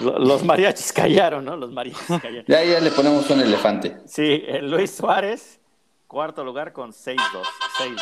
[0.00, 1.56] Los mariachis callaron, ¿no?
[1.56, 2.44] Los mariachis callaron.
[2.48, 3.98] ya, ya le ponemos un elefante.
[4.06, 5.60] Sí, Luis Suárez,
[6.06, 7.16] cuarto lugar con 6-2.
[7.78, 8.00] 6-2.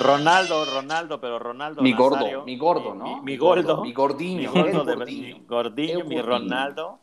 [0.00, 1.80] Ronaldo, Ronaldo, pero Ronaldo.
[1.80, 3.22] Mi gordo, mi gordo, ¿no?
[3.22, 3.82] Mi, gordo.
[3.82, 4.52] Mi gordinho.
[4.52, 6.98] Mi, gordo mi gordinho, mi Ronaldo.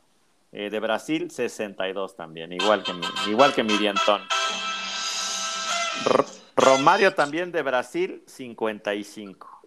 [0.53, 2.91] Eh, de Brasil, 62 también, igual que
[3.29, 4.21] igual que mi Diantón.
[6.57, 9.61] Romario también de Brasil, 55.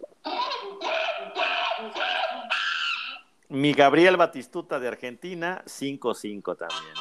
[3.49, 6.93] Mi Gabriel Batistuta de Argentina, 5-5 también.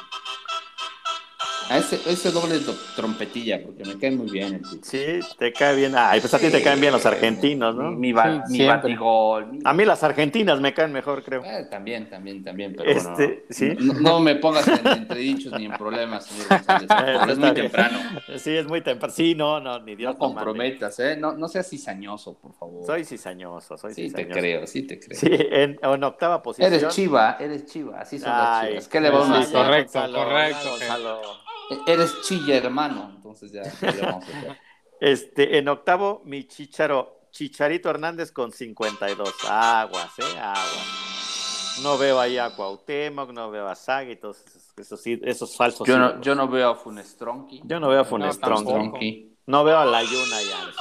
[1.71, 2.61] A ese, ese doble
[2.95, 5.95] trompetilla, porque me cae muy bien el Sí, te cae bien.
[5.97, 7.91] Ay, pues a ti te caen bien los argentinos, ¿no?
[7.91, 8.13] Mi,
[8.49, 9.59] mi batigol.
[9.65, 11.43] A mí las argentinas me caen mejor, creo.
[11.45, 13.75] Eh, también, también, también, pero este, ¿sí?
[13.79, 17.31] no, me pongas en entredichos ni en problemas, señor González.
[17.31, 17.99] es muy temprano.
[18.37, 19.15] Sí, es muy temprano.
[19.15, 20.15] Sí, no, no, ni Dios.
[20.15, 21.17] No comprometas, ¿eh?
[21.17, 22.85] No, no seas cizañoso, por favor.
[22.85, 24.29] Soy cizañoso, soy sí, cizañoso.
[24.29, 25.19] Sí, te creo, sí te creo.
[25.19, 26.73] Sí, en, en, octava posición.
[26.73, 28.89] Eres chiva, eres chiva, así son las chivas.
[28.89, 29.55] ¿Qué le vamos a decir?
[29.55, 31.45] Correcto, correcto.
[31.87, 33.13] Eres chilla, hermano.
[33.15, 33.63] Entonces ya,
[34.03, 34.59] vamos a
[35.01, 39.35] Este, en octavo, mi chicharo, Chicharito Hernández con 52.
[39.49, 40.39] Aguas, ¿eh?
[40.39, 41.81] Aguas.
[41.83, 44.45] No veo ahí a Cuauhtémoc, no veo a y todos
[44.77, 45.87] esos, esos, falsos.
[45.87, 47.63] Yo no, yo no veo a Funestronki.
[47.65, 49.37] Yo no veo a Funestronki.
[49.47, 50.73] No, no veo a Layuna ya.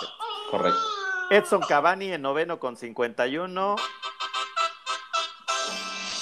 [0.52, 0.80] Correcto.
[1.32, 3.76] Edson Cavani en noveno con 51.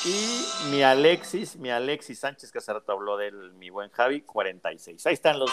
[0.04, 5.06] Y mi Alexis, mi Alexis Sánchez, que hace rato habló del mi buen Javi, 46.
[5.06, 5.52] Ahí están los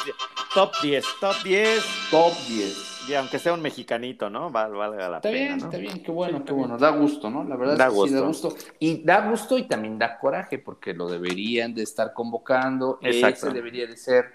[0.55, 1.85] top 10, top 10.
[2.11, 3.09] Top 10.
[3.11, 4.51] Y aunque sea un mexicanito, ¿no?
[4.51, 5.55] valga la está pena.
[5.55, 6.79] Bien, Está bien, qué bueno, qué bueno.
[6.79, 7.45] Da gusto, ¿no?
[7.45, 8.55] La verdad es que sí da gusto.
[8.79, 12.99] Y da gusto y también da coraje, porque lo deberían de estar convocando.
[13.03, 13.49] Exacto.
[13.49, 14.33] Ese debería de ser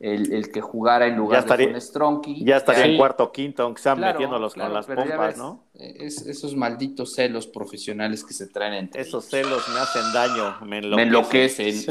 [0.00, 2.44] el, el, que jugara en lugar de Stronky.
[2.44, 5.62] Ya estaría en cuarto o quinto, aunque están metiéndolos con las pompas, ¿no?
[5.74, 10.78] Es, esos malditos celos profesionales que se traen entre Esos celos me hacen daño, me
[10.78, 11.86] enloquecen.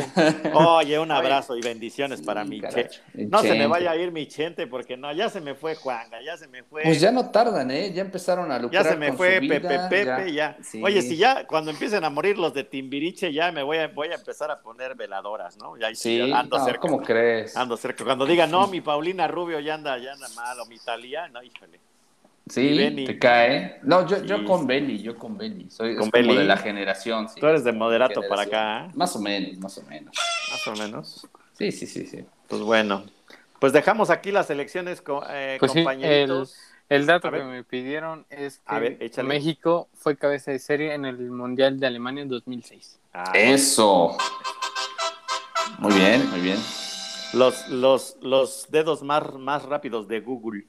[0.53, 2.91] Oye, un abrazo y bendiciones para mi Chente.
[3.15, 6.21] No se me vaya a ir mi Chente, porque no, ya se me fue Juanga,
[6.21, 6.83] ya se me fue.
[6.83, 7.91] Pues ya no tardan, ¿eh?
[7.91, 10.57] Ya empezaron a lucrar Ya se me fue Pepe Pepe, ya.
[10.83, 14.09] Oye, si ya cuando empiecen a morir los de Timbiriche, ya me voy a, voy
[14.09, 15.75] a empezar a poner veladoras, ¿no?
[15.77, 16.81] Ya sí, ando cerca.
[16.81, 17.57] ¿Cómo crees?
[17.57, 20.77] Ando cerca cuando digan, no, mi Paulina Rubio ya anda, ya anda mal, o mi
[20.77, 21.79] Talía, no, híjole.
[22.49, 23.79] Sí, te cae.
[23.83, 25.69] No, yo, yo con Belly, yo con Belly.
[25.69, 27.27] Soy como de la generación.
[27.39, 28.85] Tú eres de moderato para acá.
[28.85, 28.91] ¿eh?
[28.95, 30.15] Más o menos, más o menos.
[30.51, 31.27] Más o menos.
[31.57, 32.25] Sí, sí, sí, sí.
[32.47, 33.05] Pues bueno.
[33.59, 36.57] Pues dejamos aquí las elecciones, eh, pues compañeritos.
[36.89, 41.79] el, dato que me pidieron es que México fue cabeza de serie en el Mundial
[41.79, 42.99] de Alemania en 2006.
[43.13, 44.17] Ah, Eso.
[45.77, 46.57] Muy bien, muy bien.
[47.33, 50.65] Los, los, los dedos más, más rápidos de Google.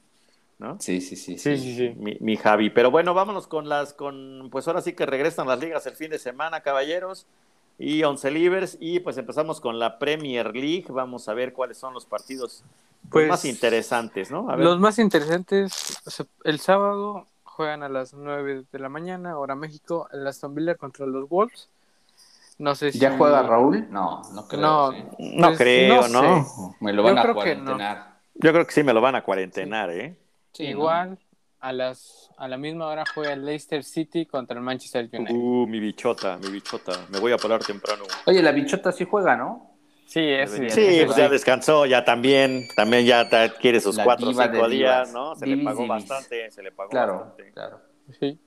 [0.59, 0.77] ¿No?
[0.79, 1.37] Sí, sí, sí.
[1.37, 1.95] Sí, sí, sí.
[2.19, 2.69] Mi, Javi.
[2.69, 6.11] Pero bueno, vámonos con las, con, pues ahora sí que regresan las ligas el fin
[6.11, 7.25] de semana, caballeros,
[7.77, 10.85] y once libres, y pues empezamos con la Premier League.
[10.89, 12.63] Vamos a ver cuáles son los partidos
[13.09, 14.55] pues, más interesantes, ¿no?
[14.57, 15.99] Los más interesantes,
[16.43, 21.05] el sábado juegan a las 9 de la mañana, hora México, el Aston Villa contra
[21.05, 21.69] los Wolves.
[22.57, 22.99] No sé si...
[22.99, 23.87] ¿Ya juega Raúl?
[23.89, 24.61] No, no creo.
[24.61, 26.75] No, no pues, creo, ¿no?
[26.79, 28.13] Me lo van a cuarentenar.
[28.35, 30.17] Yo creo que sí me lo van a cuarentenar, ¿eh?
[30.59, 31.17] Igual,
[31.59, 35.33] a las a la misma hora juega el Leicester City contra el Manchester United.
[35.33, 37.07] Uh, mi bichota, mi bichota.
[37.09, 38.03] Me voy a parar temprano.
[38.25, 39.71] Oye, la bichota sí juega, ¿no?
[40.05, 43.27] Sí, es, sí, pues ya descansó, ya también, también ya
[43.59, 45.35] quiere sus cuatro o cinco días, ¿no?
[45.35, 47.51] Se le pagó bastante, se le pagó claro, bastante.
[47.51, 47.79] Claro,
[48.19, 48.37] sí.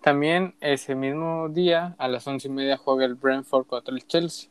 [0.00, 4.48] También ese mismo día, a las once y media, juega el Brentford contra el Chelsea.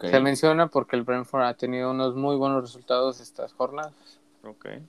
[0.00, 3.92] Se menciona porque el Brentford ha tenido unos muy buenos resultados estas jornadas.
[4.42, 4.82] Okay.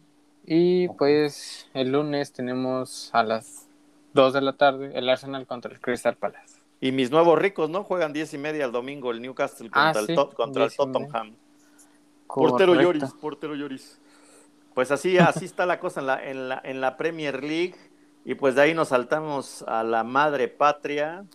[0.49, 3.67] Y pues el lunes tenemos a las
[4.13, 6.61] 2 de la tarde el Arsenal contra el Crystal Palace.
[6.79, 7.83] Y mis nuevos ricos, ¿no?
[7.83, 11.35] Juegan 10 y media el domingo el Newcastle contra, ah, el, contra el Tottenham.
[12.27, 13.99] Portero Lloris, portero Lloris.
[14.73, 17.75] Pues así, así está la cosa en la, en, la, en la Premier League.
[18.23, 21.25] Y pues de ahí nos saltamos a la madre patria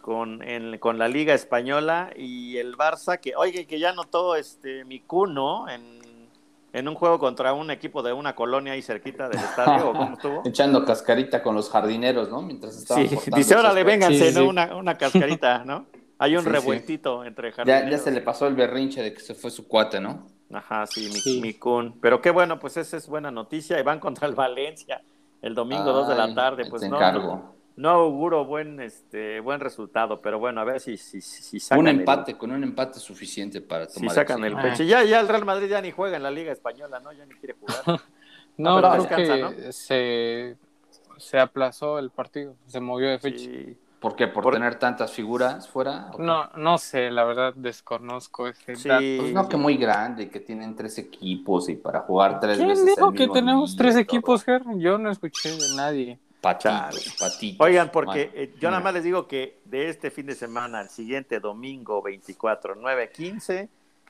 [0.00, 0.42] con,
[0.78, 5.68] con la Liga Española y el Barça, que, oye, que ya notó este mi cuno
[5.68, 6.00] en
[6.72, 10.14] en un juego contra un equipo de una colonia ahí cerquita del estadio, ¿o cómo
[10.14, 10.42] estuvo?
[10.46, 12.42] Echando cascarita con los jardineros, ¿no?
[12.42, 14.48] Mientras estaban Sí, dice, órale, vénganse, ¿no?
[14.48, 15.86] Una, una cascarita, ¿no?
[16.18, 17.90] Hay un revueltito entre jardineros.
[17.90, 20.26] Ya, ya, se le pasó el berrinche de que se fue su cuate, ¿no?
[20.52, 21.98] Ajá, sí, mi, mi kun.
[22.00, 23.78] Pero qué bueno, pues esa es buena noticia.
[23.80, 25.02] Y van contra el Valencia
[25.40, 26.66] el domingo, dos de la tarde.
[26.70, 27.51] Pues no, encargo no
[27.84, 32.36] auguro buen este buen resultado, pero bueno, a ver si, si, si sacan un empate,
[32.36, 34.82] con un empate suficiente para tomar si sacan el, pecho.
[34.82, 37.12] Ya, ya el Real Madrid ya ni juega en la Liga Española, ¿no?
[37.12, 38.00] Ya ni quiere jugar.
[38.56, 40.56] no, ah, creo que se,
[41.16, 43.50] se aplazó el partido, se movió de fecha.
[44.02, 44.26] ¿Por qué?
[44.26, 46.10] ¿Por, tener tantas figuras fuera?
[46.18, 48.88] No, no sé, la verdad desconozco ese sí.
[49.20, 52.84] Pues no, que muy grande, que tienen tres equipos y para jugar tres ¿Quién veces.
[52.84, 54.62] dijo que tenemos tres equipos, Ger?
[54.78, 56.18] Yo no escuché de nadie.
[56.42, 60.80] Patito, Oigan, porque eh, yo nada más les digo que de este fin de semana
[60.80, 63.68] al siguiente domingo 24, 9, 15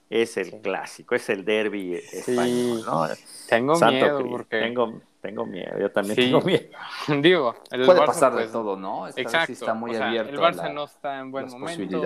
[0.09, 3.07] es el clásico, es el derby español, ¿no?
[3.49, 6.71] Tengo miedo porque tengo, tengo miedo, yo también tengo miedo.
[7.21, 9.09] Digo, el puede pasar de pues, todo, ¿no?
[9.09, 10.33] Esta está muy abierto.
[10.33, 12.03] El Barça no está en buen momento.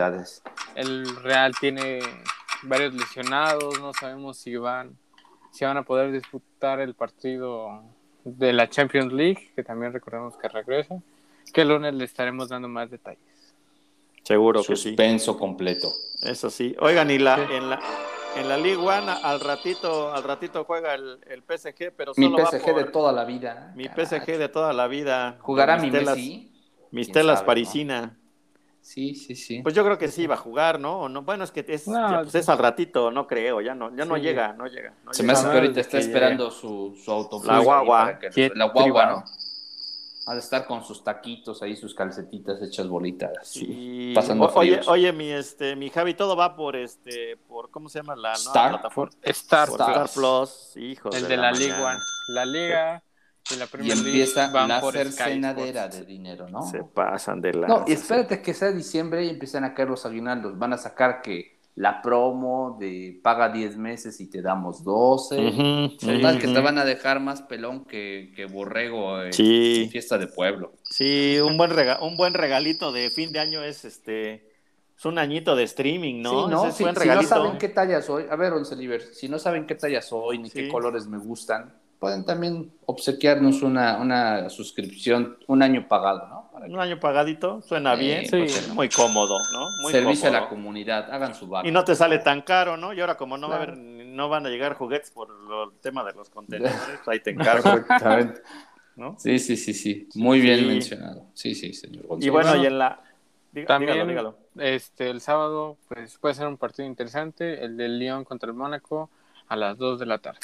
[0.75, 2.01] El Real tiene
[2.63, 4.99] varios lesionados, no sabemos si van,
[5.53, 7.85] si van a poder disputar el partido
[8.27, 11.01] de la Champions League, que también recordemos que regresa,
[11.53, 13.55] que el lunes le estaremos dando más detalles.
[14.25, 14.91] Seguro que sí.
[14.91, 15.89] Suspenso completo.
[16.23, 16.75] Eso sí.
[16.81, 17.81] Oigan, y la, en la
[18.37, 22.45] en la League One al ratito, al ratito juega el, el PSG, pero solo Mi
[22.45, 23.73] PSG de toda la vida.
[23.75, 25.39] Mi PSG de toda la vida.
[25.41, 26.53] ¿Jugará mi Messi?
[26.91, 28.17] Mis telas parisina.
[28.87, 29.63] Sí, sí, sí.
[29.63, 31.09] Pues yo creo que sí va a jugar, ¿no?
[31.09, 34.17] no bueno, es que es, pues es al ratito, no creo, ya no, ya no
[34.17, 34.95] llega, no llega.
[35.11, 37.49] Se me hace que ahorita está esperando su, su autobús.
[37.49, 38.17] La guagua.
[38.55, 39.25] la guagua, ¿no?
[40.29, 43.33] Ha de estar con sus taquitos ahí, sus calcetitas hechas bolitas.
[43.43, 44.13] Sí.
[44.15, 48.15] Pasando oye, oye, mi este, mi Javi, todo va por este, por ¿cómo se llama
[48.15, 48.71] la Star?
[48.71, 49.17] plataforma?
[49.23, 51.11] Star, Star Plus, hijo.
[51.11, 53.03] El de, la, Liga La Liga
[53.51, 56.63] y la Premier y empieza la cercenadera de dinero, ¿no?
[56.63, 57.69] Se pasan de la.
[57.69, 60.59] No, y espérate que sea diciembre y empiezan a caer los aguinaldos.
[60.59, 65.97] Van a sacar que la promo de paga 10 meses y te damos 12.
[66.01, 70.73] que te van a dejar más pelón que, que borrego en, fiesta de pueblo.
[70.85, 74.57] Sí, un buen, un buen regalito de fin de año es este.
[74.97, 76.47] Es un añito de streaming, ¿no?
[76.47, 76.73] Sí, ¿no?
[76.73, 80.39] Si, no saben qué talla soy, a ver, Onceliver, si no saben qué talla soy
[80.39, 86.47] ni qué colores me gustan, pueden también obsequiarnos una, una suscripción, un año pagado, ¿no?
[86.67, 88.25] Un año pagadito, suena bien,
[88.75, 89.69] muy cómodo, ¿no?
[89.83, 91.69] Muy Servicio a la comunidad, hagan su barco.
[91.69, 92.93] Y no te sale tan caro, ¿no?
[92.93, 96.03] Y ahora como no, va a haber, no van a llegar juguetes por el tema
[96.03, 97.71] de los contenedores, ahí te encargo.
[98.97, 99.17] ¿no?
[99.19, 101.27] Sí, sí, sí, sí, muy bien mencionado.
[101.35, 103.01] Sí, sí, señor Y bueno, y en la...
[103.67, 108.57] también, Este, el sábado, pues puede ser un partido interesante, el del Lyon contra el
[108.57, 109.11] Mónaco
[109.49, 110.41] a las 2 de la tarde.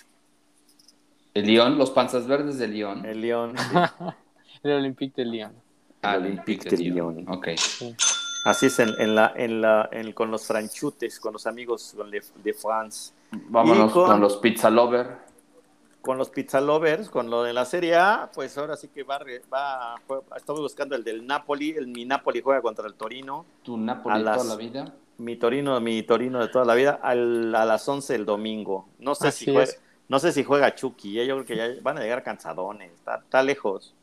[1.34, 3.06] El Lyon, los panzas verdes del Lyon.
[3.06, 3.54] El Lyon.
[4.62, 5.52] el Olympique de Lyon.
[6.02, 7.24] Ah, Olympique de Lyon.
[7.28, 7.48] Ok.
[8.44, 11.96] Así es en, la, en la, con los franchutes, con los amigos
[12.42, 13.12] de, France.
[13.30, 15.10] Vámonos con, los pizza lovers.
[16.02, 19.20] Con los pizza lovers, con lo de la Serie A, pues ahora sí que va,
[19.52, 19.94] va
[20.36, 23.46] estoy buscando el del Napoli, el, mi Napoli juega contra el Torino.
[23.62, 24.94] ¿Tu Napoli de toda la vida?
[25.18, 28.88] Mi Torino, mi Torino de toda la vida, a las 11 el domingo.
[28.98, 29.70] No sé si juega,
[30.12, 31.26] no sé si juega Chucky, ¿eh?
[31.26, 33.94] yo creo que ya van a llegar cansadones, está, lejos.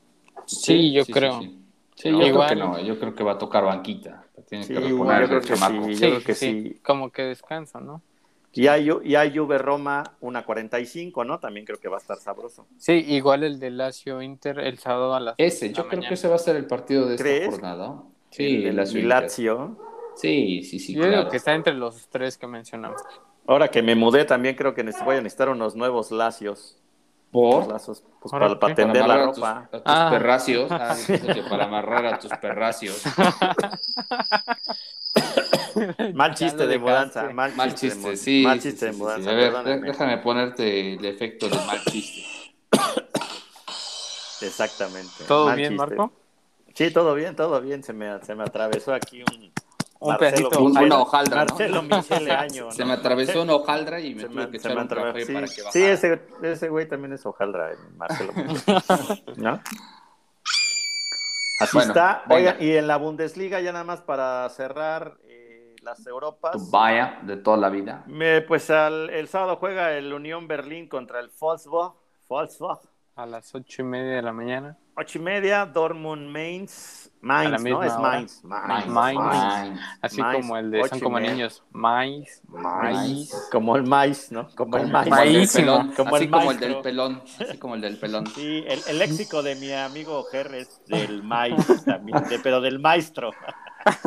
[0.48, 1.40] Sí, yo creo.
[1.94, 4.26] Sí, yo creo que no, yo creo que va a tocar banquita.
[4.48, 5.40] Tiene que reponer yo
[6.00, 8.02] creo que sí, Como que descansa, ¿no?
[8.54, 11.38] Y hay, y hay Juve Roma una 45, ¿no?
[11.38, 12.66] También creo que va a estar sabroso.
[12.80, 16.28] Sí, igual el de Lazio Inter el sábado a las Ese, yo creo que ese
[16.28, 18.02] va a ser el partido de esta jornada.
[18.32, 19.06] Sí, el, Lazio.
[19.06, 19.78] Lazio.
[20.16, 20.96] Sí, sí, sí.
[20.96, 23.00] Yo creo que está entre los tres que mencionamos.
[23.50, 26.78] Ahora que me mudé, también creo que voy a necesitar unos nuevos lacios.
[27.32, 27.68] ¿Por?
[27.68, 29.68] Lazos, pues para, para, tender la ropa.
[29.72, 30.08] A tus, ah.
[30.12, 30.72] perracios.
[30.72, 30.96] Ah,
[31.50, 33.02] para amarrar a tus perracios.
[36.14, 37.32] mal chiste de mudanza.
[37.32, 38.44] Mal, mal chiste, sí.
[38.44, 39.32] Mal chiste de mudanza.
[39.32, 42.22] A ver, déjame ponerte el efecto de mal chiste.
[44.46, 45.24] Exactamente.
[45.28, 46.14] ¿Todo bien, Marco?
[46.76, 47.84] Sí, todo bien, todo bien.
[47.84, 49.52] Se me, se me atravesó aquí un,
[50.00, 51.46] un pedacito, una hojaldra.
[51.46, 52.72] Marcelo Michele Año.
[52.72, 55.62] Se me atravesó una hojaldra y me tuve que echar un café sí, para que
[55.62, 55.72] bajara.
[55.72, 58.34] Sí, ese, ese güey también es hojaldra, Marcelo
[59.38, 59.62] ¿No?
[61.60, 62.24] Así está.
[62.30, 66.54] Oigan, y en la Bundesliga, ya nada más para cerrar eh, las Europas.
[66.54, 68.04] Tu vaya de toda la vida.
[68.08, 71.96] Me, pues al, el sábado juega el Unión Berlín contra el Wolfsburg.
[72.30, 72.80] Wolfsburg.
[73.20, 74.78] A las ocho y media de la mañana.
[74.96, 77.12] Ocho y media, Dortmund Mainz.
[77.20, 77.84] Mainz, ¿no?
[77.84, 78.42] Es Mainz.
[78.46, 79.78] Mainz.
[80.02, 81.62] Así como el de Son como niños.
[81.74, 82.42] Mainz.
[82.48, 83.50] Mainz.
[83.52, 84.48] Como el maíz, ¿no?
[84.56, 85.54] Como, el maíz.
[85.98, 87.22] Como Así como el del pelón.
[87.42, 88.26] Así como el del pelón.
[88.28, 93.32] Sí, el, léxico de mi amigo Jerres del maíz también, pero del maestro.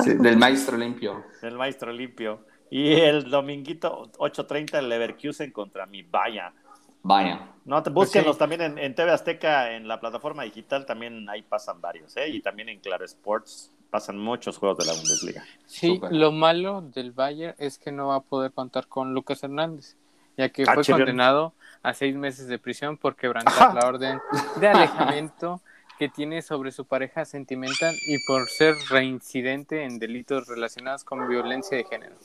[0.06, 1.22] del maestro limpio.
[1.42, 2.46] Del maestro limpio.
[2.70, 6.61] Y el dominguito 8.30 el Leverkusen contra mi Bayern.
[7.02, 7.48] Vaya.
[7.64, 12.28] No, búsquenlos también en, TV Azteca, en la plataforma digital, también ahí pasan varios, ¿eh?
[12.28, 15.44] Y también en Claro Sports pasan muchos juegos de la Bundesliga.
[15.66, 19.96] Sí, lo malo del Bayern es que no va a poder contar con Lucas Hernández,
[20.36, 24.18] ya que ah, fue condenado a seis meses de prisión por quebrantar la orden
[24.56, 25.60] de alejamiento
[26.02, 31.76] que tiene sobre su pareja sentimental y por ser reincidente en delitos relacionados con violencia
[31.76, 32.16] de género.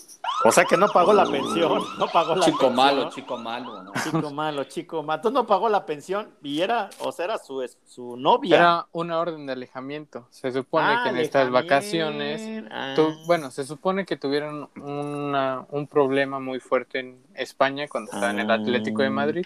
[0.45, 3.91] O sea que no pagó la pensión, no pagó la chico malo, chico malo, ¿no?
[4.03, 5.17] Chico malo, chico malo.
[5.17, 8.55] Entonces no pagó la pensión y era, o sea, era su, su novia.
[8.55, 10.27] Era una orden de alejamiento.
[10.31, 12.95] Se supone ah, que en estas vacaciones, ah.
[13.27, 18.39] bueno, se supone que tuvieron una, un problema muy fuerte en España cuando estaba en
[18.39, 19.11] el Atlético de ah.
[19.11, 19.45] Madrid.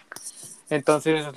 [0.70, 1.28] Entonces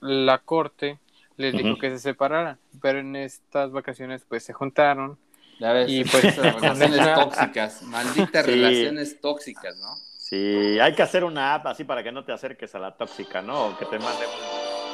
[0.00, 1.00] la corte
[1.36, 5.18] les dijo que se separaran, pero en estas vacaciones pues se juntaron.
[5.60, 9.94] Ya ves, y pues relaciones tóxicas, malditas relaciones tóxicas, ¿no?
[10.18, 13.42] Sí, hay que hacer una app así para que no te acerques a la tóxica,
[13.42, 13.66] ¿no?
[13.66, 14.28] O que te manden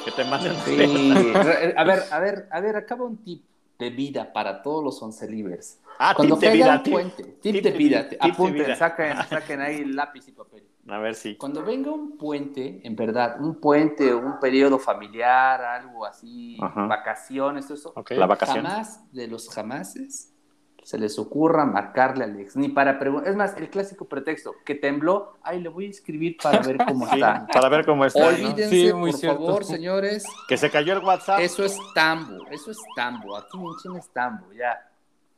[0.04, 1.32] que te manden sí.
[1.76, 3.44] A ver, a ver, a ver, acaba un tip
[3.78, 5.80] de vida para todos los once libres.
[5.98, 10.28] Ah, Cuando tip de vida, un puente, tip, de vida, apunten, Saquen, saquen ahí lápiz
[10.28, 10.64] y papel.
[10.90, 11.36] A ver si.
[11.36, 17.94] Cuando venga un puente, en verdad, un puente, un periodo familiar, algo así, vacaciones, eso.
[18.10, 18.64] La vacación.
[18.64, 20.34] Jamás de los jamases
[20.82, 23.30] se les ocurra marcarle al ex, ni para preguntar.
[23.30, 27.06] Es más, el clásico pretexto, que tembló, ay, le voy a escribir para ver cómo
[27.12, 27.46] está.
[27.46, 28.26] para ver cómo está.
[28.26, 30.24] Olvídense, por favor, señores.
[30.48, 31.40] Que se cayó el WhatsApp.
[31.40, 33.36] Eso es tambo, eso es tambo.
[33.36, 34.90] Aquí en Chile es tambo, ya.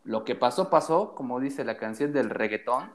[0.04, 2.90] Lo que pasó, pasó, como dice la canción del reggaetón.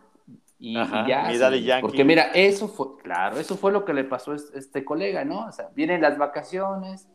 [0.60, 1.80] Y, ya.
[1.82, 5.46] porque mira, eso fue, claro, eso fue lo que le pasó a este colega, ¿no?
[5.46, 7.08] O sea, vienen las vacaciones,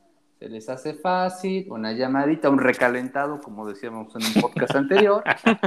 [0.43, 5.22] se les hace fácil, una llamadita, un recalentado, como decíamos en un podcast anterior,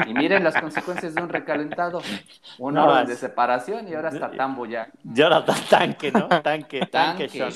[0.05, 2.01] y miren las consecuencias de un recalentado,
[2.59, 4.89] una hora de separación y ahora está tambo ya.
[5.03, 6.27] Y ahora está tanque, ¿no?
[6.27, 7.55] Tanque, tanque, tanque.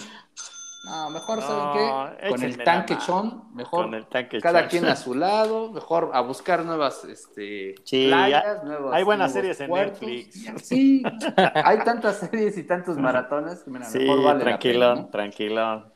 [0.90, 2.30] No, mejor, ¿saben qué?
[2.30, 4.08] Con el tanque chon, mejor
[4.42, 9.60] cada quien a su lado, mejor a buscar nuevas este, playas, nuevos Hay buenas series
[9.62, 10.46] en Netflix.
[10.64, 11.04] Sí,
[11.36, 15.92] hay tantas series y tantos maratones que mejor vale tranquilo, la pena, tranquilo.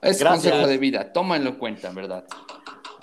[0.00, 2.24] Es consejo de vida, tómalo en cuenta, en verdad.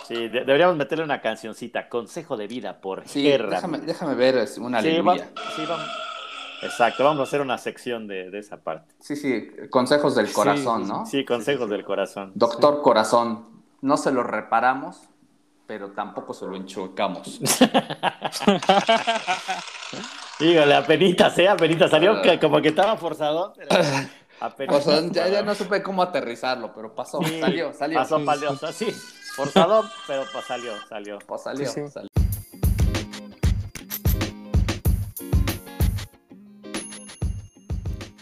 [0.07, 4.91] Sí, deberíamos meterle una cancioncita, Consejo de vida por sí, Déjame, déjame ver una sí,
[4.91, 5.23] sí, vamos.
[6.63, 8.93] Exacto, vamos a hacer una sección de, de esa parte.
[8.99, 11.05] Sí, sí, consejos del corazón, ¿no?
[11.05, 12.31] Sí, consejos del corazón.
[12.35, 13.45] Doctor Corazón,
[13.81, 15.01] no se lo reparamos,
[15.67, 17.39] pero tampoco se lo enchuecamos.
[20.39, 21.47] Híjole, apenitas, ¿eh?
[21.47, 23.53] Apenitas, salió como que estaba forzado.
[25.11, 27.99] ya, no supe cómo aterrizarlo, pero pasó, salió, salió.
[27.99, 28.91] Pasó, salió, sí,
[29.35, 31.19] forzado, pero pues salió, salió.
[31.25, 32.12] Pues salió, salió.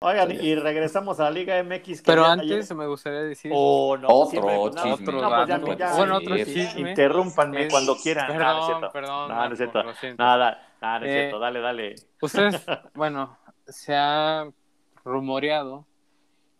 [0.00, 2.02] Oigan, y regresamos a la Liga MX.
[2.02, 3.50] Pero antes me gustaría decir.
[3.52, 5.12] Oh, no, otro chisme.
[5.12, 6.90] No, pues ya, bueno, otro chisme.
[6.90, 8.28] Interrúmpanme cuando quieran.
[8.28, 9.28] Perdón, perdón.
[9.28, 9.82] No, no es cierto.
[10.16, 11.38] Nada, nada, no es cierto.
[11.40, 11.94] Dale, dale.
[12.22, 13.36] Ustedes, bueno,
[13.66, 14.48] se ha
[15.04, 15.84] rumoreado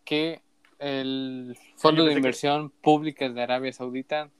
[0.05, 0.43] que
[0.80, 4.30] el Fondo de Inversión Pública de Arabia Saudita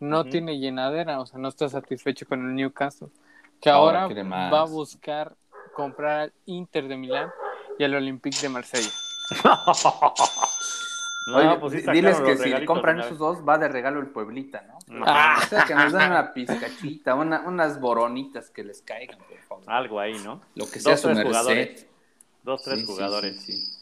[0.00, 3.08] no tiene llenadera, o sea, no está satisfecho con el Newcastle,
[3.60, 5.36] que ahora va a buscar
[5.74, 7.30] comprar al Inter de Milán
[7.78, 8.90] y al Olympique de Marsella.
[11.34, 15.04] Oye, pues diles que si compran esos dos, va de regalo el Pueblita, ¿no?
[15.06, 15.38] Ah.
[15.38, 19.64] O sea, que nos dan una pizcachita, unas boronitas que les caigan, por favor.
[19.66, 20.40] Algo ahí, ¿no?
[20.54, 21.86] Lo que sea Dos, tres jugadores.
[22.42, 23.42] Dos, tres jugadores.
[23.42, 23.78] Sí,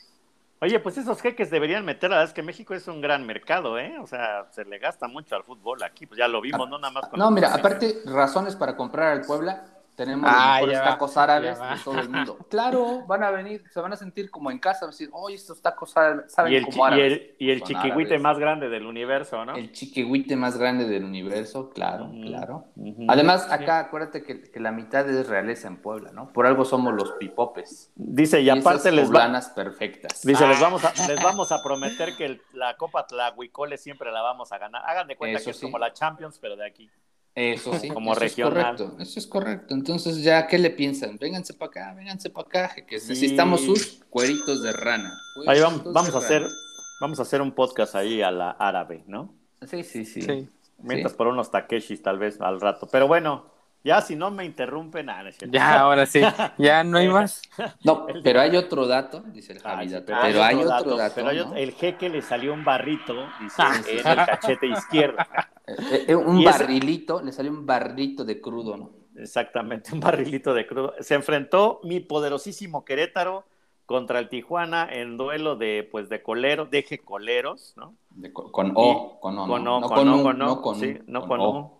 [0.60, 3.78] Oye, pues esos jeques deberían meter, la verdad es que México es un gran mercado,
[3.78, 3.98] ¿eh?
[4.00, 6.92] O sea, se le gasta mucho al fútbol aquí, pues ya lo vimos, no nada
[6.92, 11.58] más con No, mira, aparte, razones para comprar al Puebla, tenemos ah, los tacos árabes
[11.58, 12.38] de todo el mundo.
[12.48, 15.34] Claro, van a venir, se van a sentir como en casa, van a decir, oye,
[15.34, 17.04] estos tacos árabes saben y el, como árabes.
[17.04, 19.56] Y el, y el chiquihuite más grande del universo, ¿no?
[19.56, 22.66] El chiquihuite más grande del universo, claro, claro.
[23.08, 26.32] Además, acá acuérdate que, que, la mitad es realeza en Puebla, ¿no?
[26.32, 27.90] Por algo somos los pipopes.
[27.94, 30.22] Dice, y, aparte les van perfectas.
[30.22, 34.52] Dice, les, vamos a, les vamos a prometer que la Copa Tlahuicole siempre la vamos
[34.52, 34.82] a ganar.
[34.86, 36.90] Hagan de cuenta que es como la Champions, pero de aquí.
[37.36, 38.74] Eso sí, como eso regional.
[38.74, 39.74] Es correcto, eso es correcto.
[39.74, 41.18] Entonces, ¿ya qué le piensan?
[41.18, 45.12] Vénganse para acá, vénganse para acá, que necesitamos sus cueritos de rana.
[45.46, 46.48] Ahí vamos, vamos a hacer,
[46.98, 49.34] vamos a hacer un podcast ahí a la árabe, ¿no?
[49.70, 50.48] Sí, sí, sí.
[50.78, 52.88] Mientras por unos Takeshis tal vez al rato.
[52.90, 53.44] Pero bueno,
[53.86, 56.20] ya si no me interrumpen, nada, Ya, ahora sí,
[56.58, 57.40] ya no hay más.
[57.84, 61.14] No, pero hay otro dato, dice el Javi, pero, hay otro dato.
[61.14, 63.80] pero el jeque le salió un barrito, dice, ah.
[63.88, 65.18] en el cachete izquierdo.
[65.68, 68.90] Eh, eh, un barrilito, le salió un barrilito de crudo, ¿no?
[69.14, 70.94] Exactamente, un barrilito de crudo.
[70.98, 73.44] Se enfrentó mi poderosísimo Querétaro
[73.86, 77.94] contra el Tijuana en duelo de, pues, de colero, deje coleros, ¿no?
[78.32, 81.75] con O, con O, con O, no, con, O, no, con, sí, no con, O.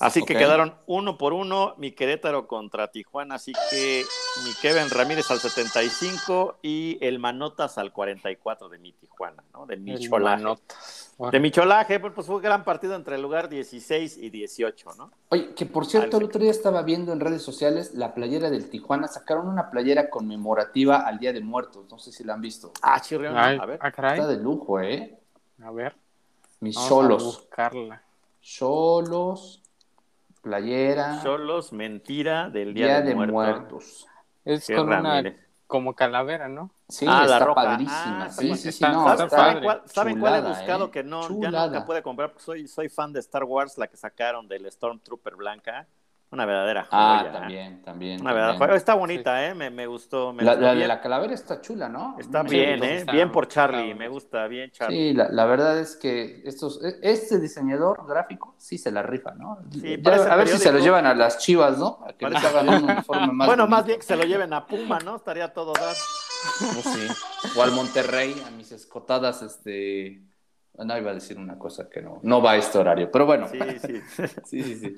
[0.00, 4.04] Así que quedaron uno por uno, mi Querétaro contra Tijuana, así que
[4.44, 9.64] mi Kevin Ramírez al 75 y el Manotas al 44 de mi Tijuana, ¿no?
[9.66, 11.16] De mi Manotas.
[11.32, 14.94] De mi cholaje, pues, pues fue un gran partido entre el lugar 16 y 18,
[14.96, 15.10] ¿no?
[15.30, 18.68] Oye, que por cierto, el otro día estaba viendo en redes sociales la playera del
[18.70, 22.72] Tijuana, sacaron una playera conmemorativa al Día de Muertos, no sé si la han visto.
[22.82, 23.78] Ah, chirrión, a ver.
[23.82, 25.18] Ah, Está de lujo, ¿eh?
[25.62, 25.96] A ver.
[26.60, 27.24] Mis solos.
[27.24, 28.02] buscarla.
[28.40, 29.62] Solos,
[30.48, 31.20] playera.
[31.22, 34.06] Solos, mentira del Día, de, Muertos.
[34.44, 35.22] Es con una
[35.66, 36.70] como calavera, ¿no?
[36.88, 38.24] Sí, ah, está la padrísima.
[38.24, 40.90] Ah, sí, sí, sí, no, ¿Saben, cuál, ¿saben cuál, he buscado ¿eh?
[40.90, 42.30] que no, ya nunca puede comprar?
[42.30, 45.86] Porque soy, soy fan de Star Wars, la que sacaron del Stormtrooper blanca.
[46.30, 47.30] Una verdadera ah, joya.
[47.30, 48.20] Ah, también, también.
[48.20, 48.76] Una verdadera joya.
[48.76, 49.54] Está bonita, ¿eh?
[49.54, 50.34] Me, me gustó.
[50.34, 52.16] Me la, de la calavera está chula, ¿no?
[52.18, 53.06] Está bien, ¿eh?
[53.10, 53.94] bien por Charlie.
[53.94, 55.10] Me gusta, bien Charlie.
[55.10, 59.32] Sí, la, la, verdad es que estos, e, este diseñador gráfico sí se la rifa,
[59.32, 59.58] ¿no?
[59.72, 62.00] Sí, a ver si se lo llevan a las chivas, ¿no?
[62.06, 63.46] A que hagan un uniforme más.
[63.46, 65.16] Bueno, más bien que se lo lleven a Puma, ¿no?
[65.16, 65.94] Estaría todo dar.
[66.60, 67.08] No, sí.
[67.56, 70.22] O al Monterrey, a mis escotadas, este.
[70.74, 73.48] No iba a decir una cosa que no, no va a este horario, pero bueno.
[73.48, 74.02] Sí, sí.
[74.44, 74.94] sí, sí, sí.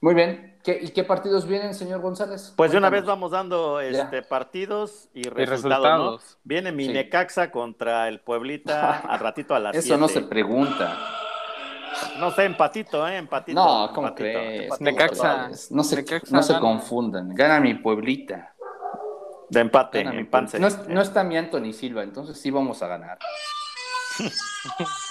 [0.00, 0.58] Muy bien.
[0.66, 2.54] ¿Y qué partidos vienen, señor González?
[2.56, 6.38] Pues de una vez vamos dando este, partidos y resultados.
[6.42, 10.96] Viene mi Necaxa contra el Pueblita al ratito a las Eso no se pregunta.
[12.18, 13.18] No sé, empatito, ¿eh?
[13.18, 13.62] Empatito.
[13.62, 14.80] No, ¿cómo crees?
[14.80, 15.50] Necaxa.
[15.70, 17.34] No se, no se confundan.
[17.34, 18.54] Gana mi Pueblita.
[19.50, 20.58] De empate, empate.
[20.58, 23.18] No, no está mi Anthony Silva, entonces sí vamos a ganar.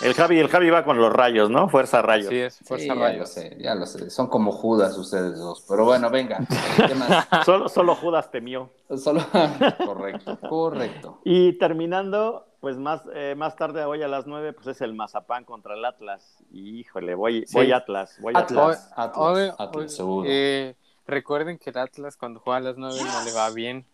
[0.00, 1.68] El Javi, el Javi va con los rayos, ¿no?
[1.68, 2.28] Fuerza rayos.
[2.28, 3.34] Sí, es fuerza rayos.
[3.34, 4.10] Ya lo sé, ya lo sé.
[4.10, 5.64] Son como Judas ustedes dos.
[5.68, 6.38] Pero bueno, venga.
[7.44, 8.70] solo, solo Judas temió.
[8.96, 9.20] Solo...
[9.84, 11.20] correcto, correcto.
[11.24, 15.44] Y terminando, pues más, eh, más tarde hoy a las nueve, pues es el Mazapán
[15.44, 16.44] contra el Atlas.
[16.52, 18.90] Y híjole, voy, voy Atlas, voy Atlas.
[18.94, 20.28] Atlas, Atlas, seguro.
[20.30, 20.76] Eh,
[21.06, 23.84] recuerden que el Atlas cuando juega a las nueve no le va bien.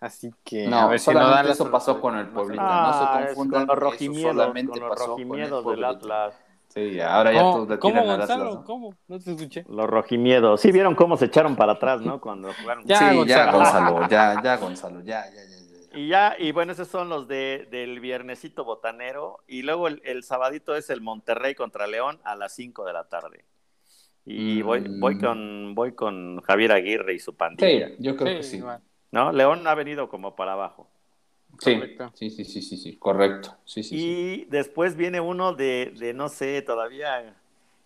[0.00, 3.04] Así que no, a ver si no dan eso pasó con el Pueblita, no se
[3.04, 3.66] ah, confundan.
[3.66, 6.34] Con los rojimiedos, solamente con los rojimiedos del Atlas.
[6.68, 8.64] Sí, ahora ya todos le ¿Cómo, Gonzalo?
[8.64, 8.94] ¿Cómo?
[9.08, 9.64] No te escuché.
[9.68, 10.60] Los rojimiedos.
[10.60, 12.20] Sí, vieron cómo se echaron para atrás, ¿no?
[12.20, 12.84] Cuando jugaron.
[12.84, 15.58] Ya, sí, ya, Gonzalo, ya, ya, Gonzalo, ya, ya, ya.
[15.98, 19.38] Y ya, y bueno, esos son los de, del viernesito botanero.
[19.48, 23.08] Y luego el, el sabadito es el Monterrey contra León a las 5 de la
[23.08, 23.46] tarde.
[24.30, 25.20] Y voy, voy, mm.
[25.20, 27.88] con, voy con Javier Aguirre y su pandilla.
[27.88, 28.62] Sí, yo creo que sí.
[29.10, 29.32] ¿No?
[29.32, 30.88] León ha venido como para abajo.
[31.60, 31.80] Sí,
[32.14, 33.56] sí, sí, sí, sí, sí, correcto.
[33.64, 37.34] Sí, sí, y después viene uno de, de, no sé, todavía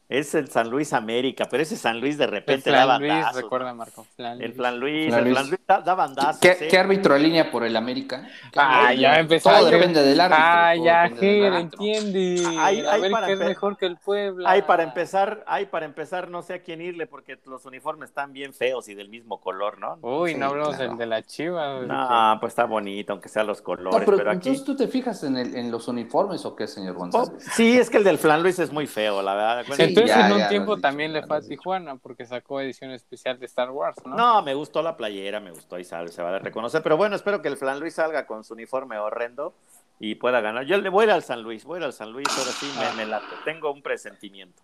[0.09, 3.73] es el San Luis América, pero ese San Luis de repente el da Luis, recuerda
[3.73, 4.07] Marco.
[4.19, 6.41] el Plan Luis, el Plan Luis da, da bandazos.
[6.41, 6.69] ¿Qué, ¿eh?
[6.71, 8.29] ¿Qué, árbitro alinea por el América?
[8.57, 9.51] Ah, ya empezó.
[9.51, 10.45] Todo depende del árbitro.
[10.45, 12.45] Ah, ya, Ger, entiende.
[12.59, 14.51] Hay, América es mejor que el Puebla.
[14.51, 18.33] Hay para empezar, hay para empezar, no sé a quién irle, porque los uniformes están
[18.33, 19.99] bien feos y del mismo color, ¿no?
[20.03, 21.81] Uy, no hablamos del de la Chiva.
[21.81, 23.99] No, pues está bonito, aunque sean los colores.
[23.99, 24.49] No, pero, aquí...
[24.49, 27.31] entonces tú te fijas en, el, en los uniformes o qué, señor González?
[27.35, 29.65] Oh, sí, es que el del Flan Luis es muy feo, la verdad.
[29.95, 33.71] Entonces en un tiempo también le fue a Tijuana porque sacó edición especial de Star
[33.71, 34.17] Wars, ¿no?
[34.17, 36.83] No, me gustó la playera, me gustó y sale, se va a reconocer.
[36.83, 39.55] Pero bueno, espero que el Flan Luis salga con su uniforme horrendo
[39.99, 40.65] y pueda ganar.
[40.65, 42.51] Yo le voy a ir al San Luis, voy a ir al San Luis, ahora
[42.51, 43.27] sí me, me late.
[43.45, 44.63] Tengo un presentimiento.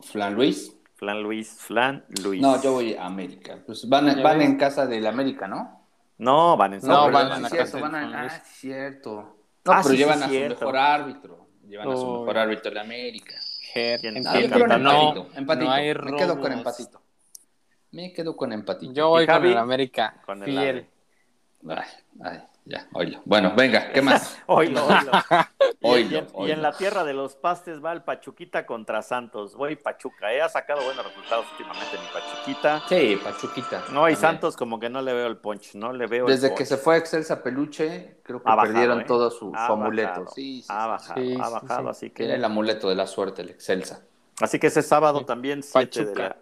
[0.00, 0.74] ¿Flan Luis?
[0.94, 2.42] Flan Luis, Flan Luis.
[2.42, 3.56] No, yo voy a América.
[3.64, 5.78] Pues van, van en casa del América, ¿no?
[6.18, 9.36] No, van en No, van, en la casa van a, Ah, cierto.
[9.64, 11.46] No, ah, pero llevan a su mejor árbitro.
[11.68, 13.34] Llevan a su mejor árbitro de América.
[14.78, 15.70] No, empatito.
[15.70, 17.02] Me quedo con empatito.
[17.90, 18.92] Me quedo con empatito.
[18.92, 20.20] Yo voy con el América.
[20.24, 20.86] Con el
[21.66, 21.84] Ay,
[22.22, 23.22] ay, ya, oílo.
[23.24, 24.38] Bueno, venga, ¿qué más?
[24.46, 26.26] oílo, oílo.
[26.46, 29.54] y, en la tierra de los pastes va el Pachuquita contra Santos.
[29.54, 30.42] Voy Pachuca, ¿eh?
[30.42, 32.82] ha sacado buenos resultados últimamente mi Pachuquita.
[32.86, 33.84] Sí, Pachuquita.
[33.90, 36.66] No, hay Santos como que no le veo el punch, no le veo Desde que
[36.66, 39.04] se fue a Excelsa Peluche, creo que perdieron ¿eh?
[39.06, 40.26] todo su, amuleto.
[40.34, 42.26] Sí, sí, ha bajado, ha bajado, así que...
[42.26, 44.02] Era el amuleto de la suerte, el Excelsa.
[44.40, 46.36] Así que ese sábado también, 7 de la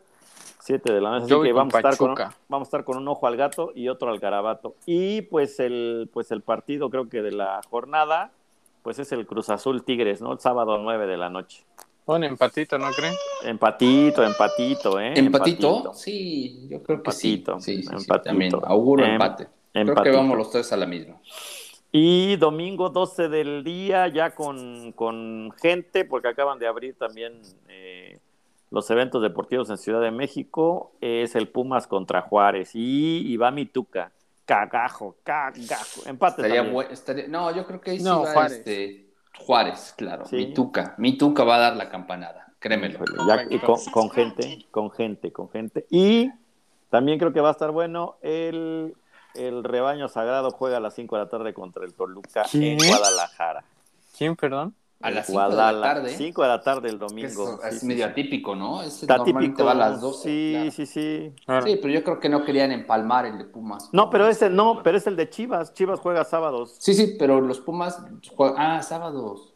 [0.67, 1.33] 7 de la noche.
[1.33, 2.15] Así que vamos a, estar con,
[2.49, 4.75] vamos a estar con un ojo al gato y otro al garabato.
[4.85, 8.33] Y pues el, pues el partido, creo que de la jornada,
[8.83, 10.33] pues es el Cruz Azul Tigres, ¿no?
[10.33, 11.65] El sábado 9 de la noche.
[12.07, 13.15] Un empatito, ¿no creen?
[13.45, 15.13] Empatito, empatito, ¿eh?
[15.17, 15.93] ¿Empatito?
[15.95, 17.45] Sí, yo creo que sí.
[17.59, 18.21] Sí, sí, empatito.
[18.21, 18.53] también.
[18.65, 19.49] Auguro em, empate.
[19.73, 21.17] Creo que vamos los tres a la misma.
[21.93, 28.19] Y domingo 12 del día, ya con, con gente, porque acaban de abrir también eh,
[28.77, 34.13] los eventos deportivos en Ciudad de México es el Pumas contra Juárez y, va Mituca.
[34.45, 36.03] Cagajo, cagajo.
[36.05, 36.43] Empate
[36.93, 38.59] estaría, no, yo creo que ahí sí va Juárez.
[38.59, 40.27] Este, Juárez, claro.
[40.31, 40.95] Mituca.
[40.99, 42.53] Mituca va a dar la campanada.
[42.59, 42.99] créemelo.
[43.49, 45.87] y con, gente, con gente, con gente.
[45.89, 46.31] Y
[46.91, 48.95] también creo que va a estar bueno el,
[49.37, 53.65] el rebaño sagrado juega a las 5 de la tarde contra el Toluca en Guadalajara.
[54.19, 54.75] ¿Quién, perdón?
[55.01, 56.09] A las 5 de la tarde.
[56.17, 57.61] 5 de la tarde el domingo.
[57.63, 58.83] Es, medio atípico, ¿no?
[58.83, 59.65] Está típico.
[59.65, 60.23] va a las 12.
[60.23, 61.33] Sí, sí, sí.
[61.65, 63.91] Sí, pero yo creo que no querían empalmar el de Pumas.
[63.93, 65.75] No, pero ese no, pero es el de Chivas.
[65.75, 66.77] Chivas juega sábados.
[66.79, 68.03] Sí, sí, pero los Pumas
[68.35, 68.57] juegan...
[68.59, 69.55] Ah, sábados.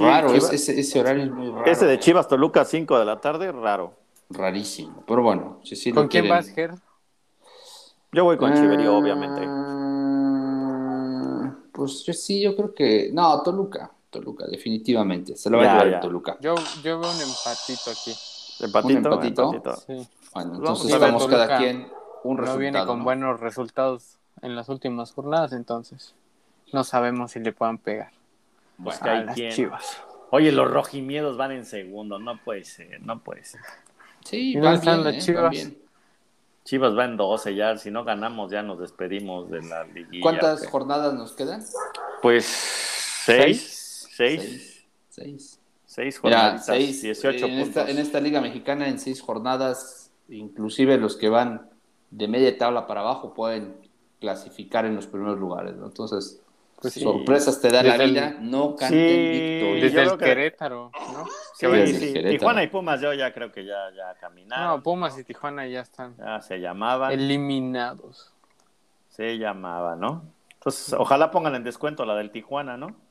[0.00, 1.66] raro, ese, ese, horario es muy raro.
[1.66, 3.92] Ese de Chivas Toluca 5 de la tarde, raro.
[4.30, 5.04] Rarísimo.
[5.06, 6.74] Pero bueno, si sí ¿Con quién vas, Ger?
[8.12, 9.42] Yo voy con obviamente.
[9.46, 10.38] Ah,
[11.72, 13.10] pues yo sí, yo creo que.
[13.12, 13.92] No, Toluca.
[14.10, 15.36] Toluca, definitivamente.
[15.36, 16.36] Se lo va a llevar Toluca.
[16.40, 18.12] Yo, yo veo un empatito aquí.
[18.60, 18.98] ¿Empatito?
[18.98, 19.76] ¿Un empatito?
[19.86, 20.08] Sí.
[20.34, 21.88] Bueno, entonces vamos cada quien
[22.24, 22.54] un resultado.
[22.54, 26.14] No viene con buenos resultados en las últimas jornadas, entonces
[26.72, 28.12] no sabemos si le puedan pegar.
[28.76, 30.02] Bueno, a las chivas.
[30.30, 33.60] Oye, los rojimiedos van en segundo, no puede ser, no puede ser.
[34.24, 35.18] Sí, van bien, las ¿eh?
[35.18, 35.68] chivas.
[36.64, 40.22] Chivas va en 12 ya, si no ganamos ya nos despedimos de la liguilla.
[40.22, 41.64] ¿Cuántas jornadas nos quedan?
[42.20, 43.62] Pues seis.
[43.62, 43.77] Seis.
[44.18, 44.84] Seis.
[45.84, 46.66] Seis, jornadas.
[46.66, 51.70] Seis, 18 en Esta, en esta liga mexicana, en seis jornadas, inclusive los que van
[52.10, 53.76] de media tabla para abajo pueden
[54.20, 55.86] clasificar en los primeros lugares, ¿no?
[55.86, 56.42] Entonces,
[56.80, 61.26] pues sorpresas te da la vida, no canten sí, Desde el Querétaro, ¿no?
[61.54, 64.66] Sí, Tijuana y Pumas yo ya creo que ya, ya caminaron.
[64.66, 66.16] No, Pumas y Tijuana ya están.
[66.18, 67.12] Ya se llamaban.
[67.12, 68.32] Eliminados.
[69.08, 70.24] Se llamaba, ¿no?
[70.54, 73.07] Entonces, ojalá pongan en descuento la del Tijuana, ¿no?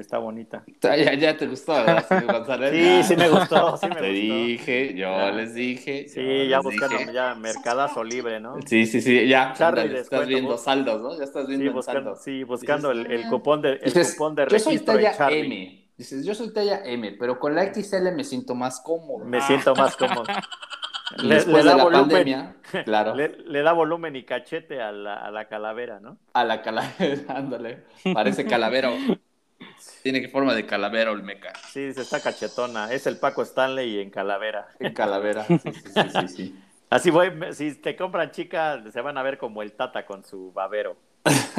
[0.00, 0.64] Está bonita.
[0.80, 5.54] Ya, ya te gustó, ¿verdad, Sí, sí me gustó, sí me te dije, yo les
[5.54, 6.08] dije.
[6.08, 8.56] Sí, ya buscando ya mercadazo libre, ¿no?
[8.66, 9.52] Sí, sí, sí, ya.
[9.52, 11.16] estás viendo saldos, ¿no?
[11.18, 14.72] Ya estás viendo sí, buscando, Sí, buscando el, el, cupón de, el cupón de registro
[14.72, 15.88] Yo soy talla M.
[15.96, 19.24] Dices, yo soy talla M, pero con la XL me siento más cómodo.
[19.24, 20.24] Me siento más cómodo.
[21.16, 23.14] Le, le, da volumen, pandemia, claro.
[23.14, 26.18] Le, da volumen y cachete a la, a la calavera, ¿no?
[26.34, 27.84] A la calavera, ándale.
[28.12, 28.90] Parece calavera.
[30.02, 31.52] Tiene que forma de calavera Olmeca.
[31.70, 32.92] Sí, se está cachetona.
[32.92, 34.68] Es el Paco Stanley en calavera.
[34.78, 36.54] En calavera, sí, sí, sí,
[36.90, 40.52] Así voy, si te compran chica, se van a ver como el Tata con su
[40.52, 40.96] babero.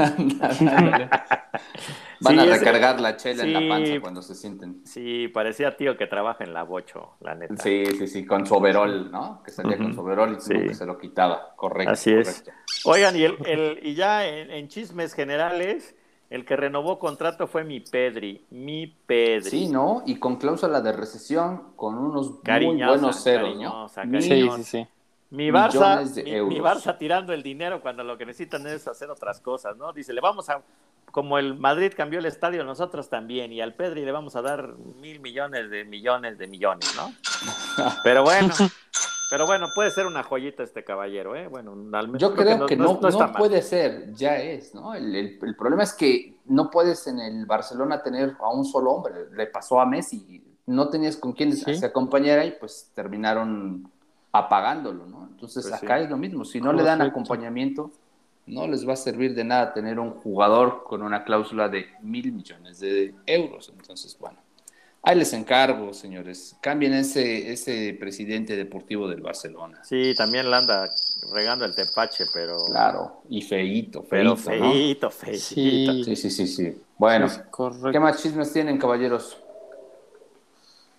[2.22, 4.82] Van a recargar la chela en la panza cuando se sienten.
[4.86, 7.56] Sí, parecía tío que trabaja en la bocho, la neta.
[7.58, 9.44] Sí, sí, sí, con su overol, ¿no?
[9.44, 11.94] Que salía con su overol y que se lo quitaba, correcto.
[11.94, 12.44] Así es.
[12.86, 15.96] Oigan, y, el, y ya en chismes generales,
[16.30, 19.50] el que renovó contrato fue mi Pedri, mi Pedri.
[19.50, 20.04] Sí, ¿no?
[20.06, 23.90] Y con cláusula de recesión, con unos muy buenos ceros, ¿no?
[23.90, 24.88] Sí, sí, sí.
[25.32, 29.78] Mi Barça, mi, Barça tirando el dinero cuando lo que necesitan es hacer otras cosas,
[29.78, 29.94] ¿no?
[29.94, 30.64] Dice, le vamos a,
[31.12, 34.76] como el Madrid cambió el estadio, nosotros también, y al Pedri le vamos a dar
[35.00, 37.14] mil millones de millones de millones, ¿no?
[38.04, 38.54] Pero bueno,
[39.30, 41.48] pero bueno, puede ser una joyita este caballero, ¿eh?
[41.48, 44.96] Bueno, al menos Yo creo, que no, no, puede ser, ya es, ¿no?
[44.96, 49.14] El, el, problema es que no puedes en el Barcelona tener a un solo hombre.
[49.32, 53.92] Le pasó a Messi, no tenías con quién se acompañara y pues terminaron
[54.32, 55.28] apagándolo, ¿no?
[55.32, 57.92] Entonces pues acá es lo mismo, si no le dan acompañamiento,
[58.46, 62.32] no les va a servir de nada tener un jugador con una cláusula de mil
[62.32, 63.72] millones de euros.
[63.76, 64.38] Entonces, bueno.
[65.02, 66.58] Ahí les encargo, señores.
[66.62, 69.82] Cambien ese, ese presidente deportivo del Barcelona.
[69.84, 70.90] Sí, también la anda
[71.34, 72.56] regando el tepache, pero.
[72.68, 74.10] Claro, y feíto, feíto.
[74.10, 75.40] Pero feíto, feíto.
[75.40, 76.16] Sí.
[76.16, 77.28] sí, sí, sí, Bueno,
[77.92, 79.38] ¿qué más chismes tienen, caballeros?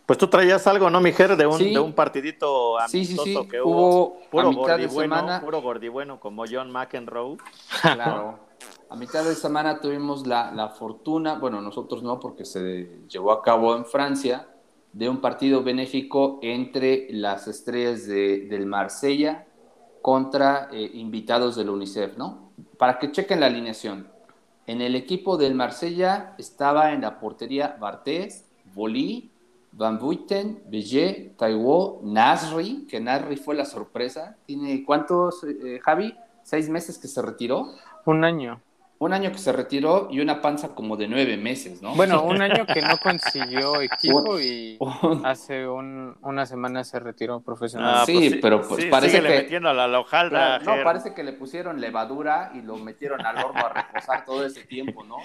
[0.06, 1.36] Pues tú traías algo, ¿no, Mijer?
[1.36, 4.18] De un, de un partidito amistoso que hubo.
[4.28, 5.40] puro a mitad de semana.
[5.40, 7.36] Puro gordibueno como John McEnroe.
[7.80, 8.40] Claro.
[8.88, 13.76] A mitad de semana tuvimos la, fortuna, bueno, nosotros no, porque se llevó a cabo
[13.76, 14.48] en Francia,
[14.92, 19.46] de un partido benéfico entre las estrellas de, del Marsella
[20.02, 22.50] contra eh, invitados del UNICEF, ¿no?
[22.76, 24.08] Para que chequen la alineación.
[24.66, 29.30] En el equipo del Marsella estaba en la portería Bartés, Bolí,
[29.72, 34.36] Van Buiten, Bellet, Taiwo, Nasri, que Nasri fue la sorpresa.
[34.46, 36.14] ¿Tiene cuántos, eh, Javi?
[36.42, 37.68] ¿Seis meses que se retiró?
[38.04, 38.60] Un año
[39.00, 41.94] un año que se retiró y una panza como de nueve meses, ¿no?
[41.94, 44.78] Bueno, un año que no consiguió equipo y
[45.24, 47.94] hace un, una semana se retiró profesional.
[48.00, 49.28] Ah, sí, pues pero pues parece que...
[49.28, 50.58] metiendo a la lojaldra.
[50.58, 54.64] no, parece que le pusieron levadura y lo metieron al horno a reposar todo ese
[54.64, 55.16] tiempo, ¿no?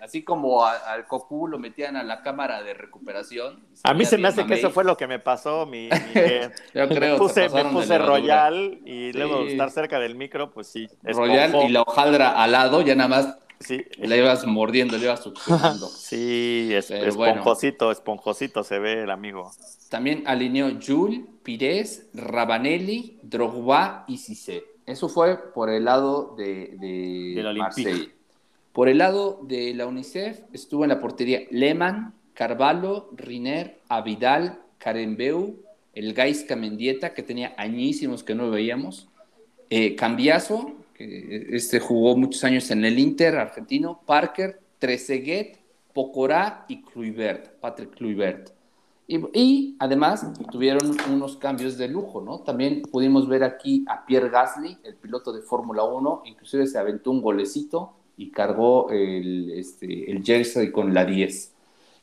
[0.00, 3.62] Así como al Cocu lo metían a la cámara de recuperación.
[3.84, 5.90] A mí se me hace que eso fue lo que me pasó, mi...
[6.74, 7.12] Yo creo.
[7.12, 10.88] Me puse, me puse Royal y luego estar cerca del micro, pues sí.
[11.02, 13.17] Royal y la hojaldra al lado, ya nada más
[13.60, 13.84] Sí.
[13.98, 15.86] Le ibas mordiendo, le ibas succionando.
[15.88, 19.50] sí, es, esponjosito, esponjosito se ve el amigo.
[19.88, 24.64] También alineó Jules, Pires, Rabanelli, Drogba y Cissé.
[24.86, 28.12] Eso fue por el lado de, de Marseille.
[28.72, 35.56] Por el lado de la UNICEF estuvo en la portería Lehmann, Carvalho, Riner, Avidal, Karembeu,
[35.94, 39.08] el Gaisca Mendieta, que tenía añísimos que no veíamos,
[39.68, 45.58] eh, Cambiaso, que este jugó muchos años en el Inter argentino, Parker, Trezeguet,
[45.94, 48.50] Pocorá y Kluivert, Patrick Kluivert.
[49.06, 52.40] Y, además tuvieron unos cambios de lujo, ¿no?
[52.40, 57.10] También pudimos ver aquí a Pierre Gasly, el piloto de Fórmula 1, inclusive se aventó
[57.10, 61.54] un golecito y cargó el, este, el jersey con la 10.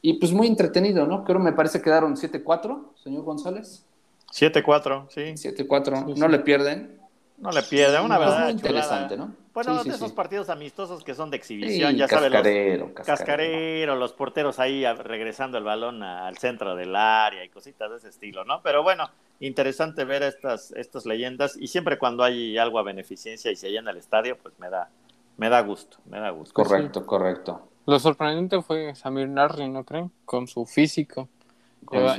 [0.01, 1.23] Y pues muy entretenido, ¿no?
[1.23, 3.85] Creo me parece que quedaron 7-4, señor González.
[4.33, 5.49] 7-4, sí.
[5.49, 6.94] 7-4, no le pierden.
[7.37, 8.43] No le pierden, una pues verdad.
[8.43, 9.35] Muy interesante, ¿no?
[9.53, 12.31] Bueno, de esos partidos amistosos que son de exhibición, ya sabes.
[12.31, 13.95] Cascarero, cascarero.
[13.95, 18.43] los porteros ahí regresando el balón al centro del área y cositas de ese estilo,
[18.43, 18.61] ¿no?
[18.61, 19.09] Pero bueno,
[19.39, 23.91] interesante ver estas, estas leyendas y siempre cuando hay algo a beneficencia y se llena
[23.91, 24.89] el estadio, pues me da,
[25.37, 26.53] me da gusto, me da gusto.
[26.53, 27.69] Correcto, correcto.
[27.85, 30.11] Lo sorprendente fue Samir Narri, ¿no creen?
[30.25, 31.29] Con su físico.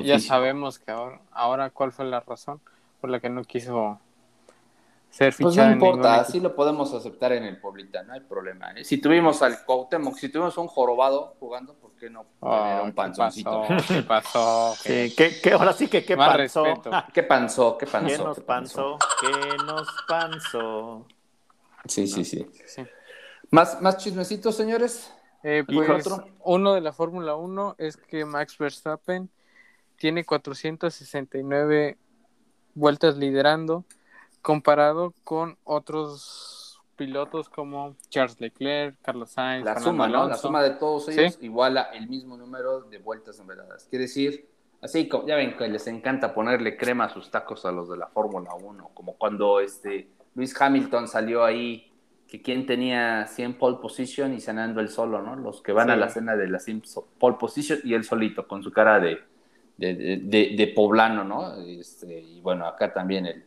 [0.02, 2.60] ya, sabemos que ahora, ahora cuál fue la razón
[3.00, 4.00] por la que no quiso
[5.18, 8.72] pues no importa, así lo podemos aceptar en el Poblita, no hay problema.
[8.72, 8.84] ¿eh?
[8.84, 13.62] Si tuvimos al Cuauhtémoc, si tuvimos un jorobado jugando, ¿por qué no tener un panzoncito?
[13.88, 14.74] ¿Qué pasó?
[14.84, 16.64] ¿Qué, qué, ahora sí que qué pasó.
[17.14, 17.78] ¿Qué panzó?
[17.78, 18.16] ¿Qué panzó?
[18.16, 18.98] ¿Qué nos panzó?
[19.20, 21.06] ¿Qué nos panzó?
[21.86, 22.46] Sí, sí, sí.
[23.50, 25.12] ¿Más, ¿Más chismecitos, señores?
[25.42, 26.04] Eh, pues,
[26.40, 29.30] uno de la Fórmula 1 es que Max Verstappen
[29.96, 31.96] tiene 469
[32.74, 33.84] vueltas liderando
[34.46, 40.28] comparado con otros pilotos como Charles Leclerc, Carlos Sainz, la suma, ¿no?
[40.28, 43.88] La suma de todos ellos iguala el mismo número de vueltas numeradas.
[43.90, 44.46] Quiere decir,
[44.80, 47.96] así como ya ven que les encanta ponerle crema a sus tacos a los de
[47.96, 51.90] la Fórmula 1, como cuando este Luis Hamilton salió ahí
[52.28, 55.34] que quien tenía 100 pole position y cenando el solo, ¿no?
[55.34, 56.84] Los que van a la cena de la 100
[57.18, 59.18] pole position y él solito con su cara de,
[59.76, 61.52] de, de, poblano, ¿no?
[61.56, 63.44] Este, y bueno, acá también el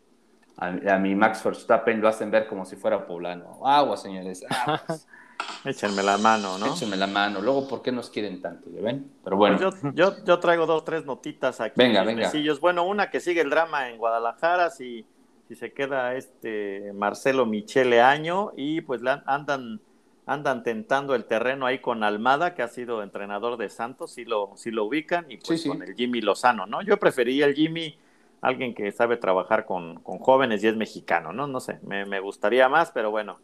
[0.60, 3.66] a, mi Max Verstappen lo hacen ver como si fuera poblano.
[3.66, 4.46] Agua, señores.
[5.66, 6.74] Échenme la mano, ¿no?
[6.74, 7.42] Échenme la mano.
[7.42, 8.70] Luego, ¿por qué nos quieren tanto?
[8.70, 9.10] ven?
[9.24, 9.58] Pero bueno.
[9.58, 11.76] Pues yo, yo, traigo dos, tres notitas aquí.
[11.78, 12.30] Venga, venga.
[12.60, 15.06] Bueno, una que sigue el drama en Guadalajara, si,
[15.48, 19.80] si se queda este Marcelo Michele Año, y pues andan,
[20.26, 24.52] andan tentando el terreno ahí con Almada, que ha sido entrenador de Santos, si lo,
[24.56, 26.82] si lo ubican, y pues con el Jimmy Lozano, ¿no?
[26.82, 27.98] Yo prefería el Jimmy
[28.42, 31.48] alguien que sabe trabajar con, jóvenes y es mexicano, ¿no?
[31.48, 33.40] No sé, me, gustaría más, pero bueno,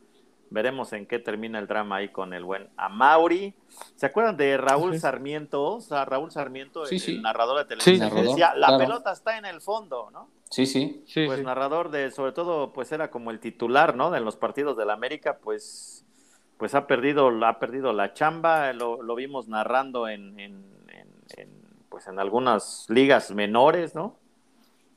[0.50, 3.54] veremos en qué termina el drama ahí con el buen Amauri.
[3.96, 5.76] ¿Se acuerdan de Raúl Sarmiento?
[5.76, 10.10] O sea, Raúl Sarmiento, el, narrador de televisión, decía, la pelota está en el fondo,
[10.12, 10.30] ¿no?
[10.50, 11.04] Sí, sí.
[11.26, 14.16] pues narrador de, sobre todo, pues era como el titular, ¿no?
[14.16, 16.06] En los partidos de la América, pues,
[16.58, 20.64] pues ha perdido, ha perdido la chamba, lo, lo vimos narrando en, en,
[21.36, 21.50] en,
[21.90, 24.18] pues en algunas ligas menores, ¿no?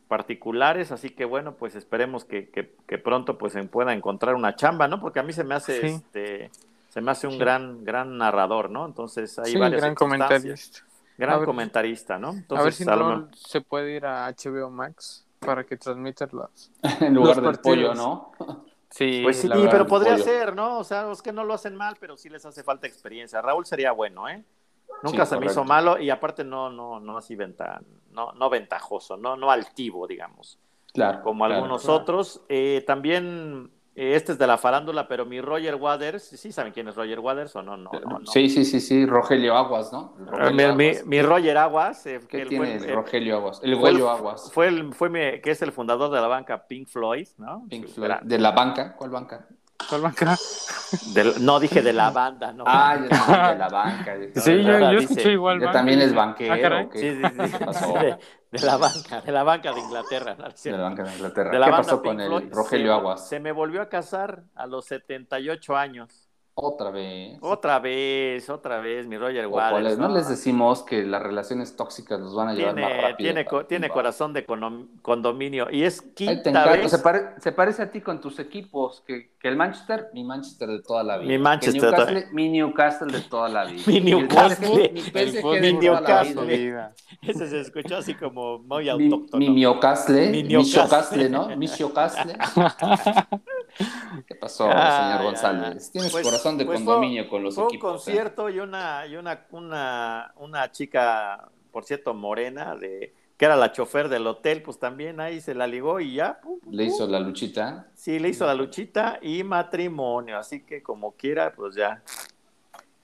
[0.08, 4.88] Particulares, así que bueno, pues esperemos que, que, pronto pues se pueda encontrar una chamba,
[4.88, 5.00] ¿no?
[5.00, 6.50] Porque a mí se me hace este
[6.88, 8.86] se me hace un gran gran narrador, ¿no?
[8.86, 10.80] Entonces hay sí, varias gran comentarista.
[11.18, 12.30] Gran comentarista, ¿no?
[12.30, 16.70] Entonces, a ver si no se puede ir a HBO Max para que transmita los
[17.00, 18.32] en lugar del pollo, ¿no?
[18.90, 20.78] Sí, pues sí, pero podría ser, ¿no?
[20.78, 23.42] O sea, es que no lo hacen mal, pero sí les hace falta experiencia.
[23.42, 24.42] Raúl sería bueno, ¿eh?
[25.02, 27.80] Nunca se me hizo malo y aparte no, no, no así venta,
[28.10, 30.58] no, no ventajoso, no, no altivo, digamos.
[30.92, 31.22] Claro.
[31.22, 32.42] Como algunos otros.
[32.48, 36.88] Eh, también, eh, este es de la farándula, pero mi Roger Waters, ¿sí saben quién
[36.88, 37.76] es Roger Waters o no?
[37.76, 40.14] no, no, Sí, sí, sí, sí, Rogelio Aguas, ¿no?
[40.32, 42.06] Ah, mi, Roger Aguas.
[42.06, 43.60] Eh, ¿Qué tiene Rogelio Aguas?
[43.62, 44.50] El Goyo Aguas.
[44.52, 47.66] Fue, el, fue mi, que es el fundador de la banca Pink Floyd, ¿no?
[47.68, 48.14] Pink Floyd.
[48.22, 48.96] ¿De la banca?
[48.96, 49.46] ¿Cuál banca?
[49.88, 50.36] ¿Cuál banca?
[51.40, 52.64] no, dije de la banda, ¿no?
[52.66, 54.16] Ah, yo también de la banca.
[54.34, 55.60] sí, yo, yo escuché igual.
[55.60, 56.76] Yo también es banquero.
[56.76, 57.22] Ah, sí, sí,
[57.72, 57.92] sí.
[58.50, 60.34] De, la banca, de la banca de Inglaterra.
[60.34, 61.50] de la banca de Inglaterra.
[61.50, 63.28] ¿Qué pasó con el Rogelio Aguas?
[63.28, 66.27] Se me volvió a casar a los 78 años.
[66.60, 67.38] Otra vez.
[67.40, 69.96] Otra vez, otra vez, mi Roger Waters.
[69.96, 70.08] ¿no?
[70.08, 73.32] les decimos que las relaciones tóxicas nos van a llevar más rápido.
[73.32, 74.44] Tiene, tiene corazón de
[75.02, 76.90] condominio y es quinta vez.
[77.38, 81.04] Se, parece a ti con tus equipos, que, que, el Manchester, mi Manchester de toda
[81.04, 81.28] la vida.
[81.28, 81.80] Mi Manchester.
[81.80, 83.82] Newcastle, mi Newcastle de toda la vida.
[83.86, 84.90] mi Newcastle.
[84.92, 86.90] Mi, PSG, mi Newcastle.
[87.22, 89.38] Ese se escuchó así como muy autóctono.
[89.38, 91.56] Mi, mi Newcastle, mi Newcastle, ¿no?
[91.56, 92.36] Mi Newcastle.
[94.26, 95.90] ¿Qué pasó, señor González?
[95.90, 98.06] Tienes pues, corazón de pues condominio con los fue equipos.
[98.06, 98.16] un ¿eh?
[98.16, 103.70] concierto y una, y una, una, una chica, por cierto, morena, de que era la
[103.70, 106.40] chofer del hotel, pues también ahí se la ligó y ya.
[106.68, 107.86] le hizo la luchita.
[107.94, 112.02] Sí, le hizo la luchita y matrimonio, así que como quiera, pues ya,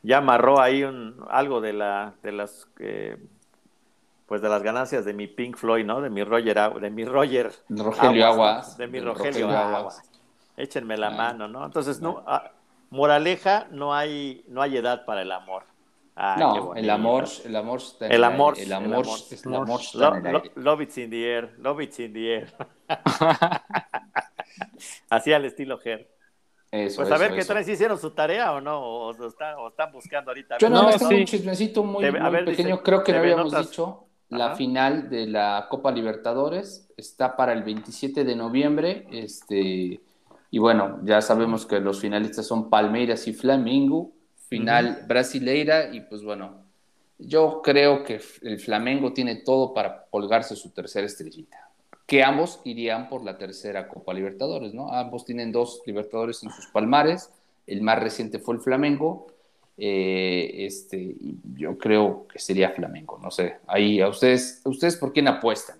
[0.02, 3.16] ya amarró ahí un, algo de la, de las, eh,
[4.26, 6.00] pues de las ganancias de mi Pink Floyd, ¿no?
[6.00, 7.52] De mi Roger, de mi Roger.
[7.68, 8.76] Rogelio Aguas.
[8.76, 10.02] De mi Rogelio, Aguas.
[10.56, 11.64] Échenme la mano, ¿no?
[11.64, 12.52] Entonces, no, ah,
[12.90, 15.64] moraleja, no hay, no hay edad para el amor.
[16.16, 19.80] Ah, no, el amor, el amor está en el amor, el amor, el amor,
[20.54, 22.54] Love it's in the air, love it's in the air.
[25.10, 26.08] Así al estilo Ger.
[26.70, 30.30] Eso, pues a ver qué traen, si hicieron su tarea o no, o, están, buscando
[30.30, 30.58] ahorita.
[30.58, 32.04] Yo no, tengo un chismecito muy,
[32.44, 34.06] pequeño, creo que no habíamos dicho.
[34.28, 39.06] La final de la Copa Libertadores está para el 27 de noviembre.
[39.12, 40.00] Este,
[40.54, 44.12] y bueno, ya sabemos que los finalistas son Palmeiras y Flamengo
[44.48, 46.62] final brasileira y pues bueno,
[47.18, 51.70] yo creo que el Flamengo tiene todo para colgarse su tercera estrellita.
[52.06, 54.92] Que ambos irían por la tercera Copa Libertadores, ¿no?
[54.92, 57.32] Ambos tienen dos Libertadores en sus palmares.
[57.66, 59.26] El más reciente fue el Flamengo.
[59.76, 61.16] Eh, este,
[61.56, 63.56] yo creo que sería Flamengo, no sé.
[63.66, 65.78] Ahí, a ustedes, ¿ustedes por quién apuestan?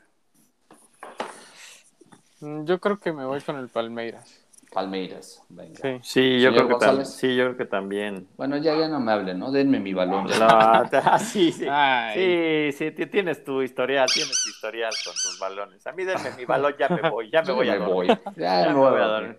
[2.40, 4.43] Yo creo que me voy con el Palmeiras.
[4.74, 5.42] Palmeiras.
[5.48, 6.00] Venga.
[6.02, 8.28] Sí, yo creo que sí, yo creo que también.
[8.36, 9.52] Bueno, ya, ya no me hablen, ¿no?
[9.52, 10.26] Denme mi balón.
[10.38, 11.66] No, sí, sí.
[12.12, 15.86] Sí, sí, tienes tu historial, tienes tu historial con tus balones.
[15.86, 18.08] A mí denme mi balón, ya me voy, ya me voy a voy.
[18.36, 19.38] Ya, me voy a dormir.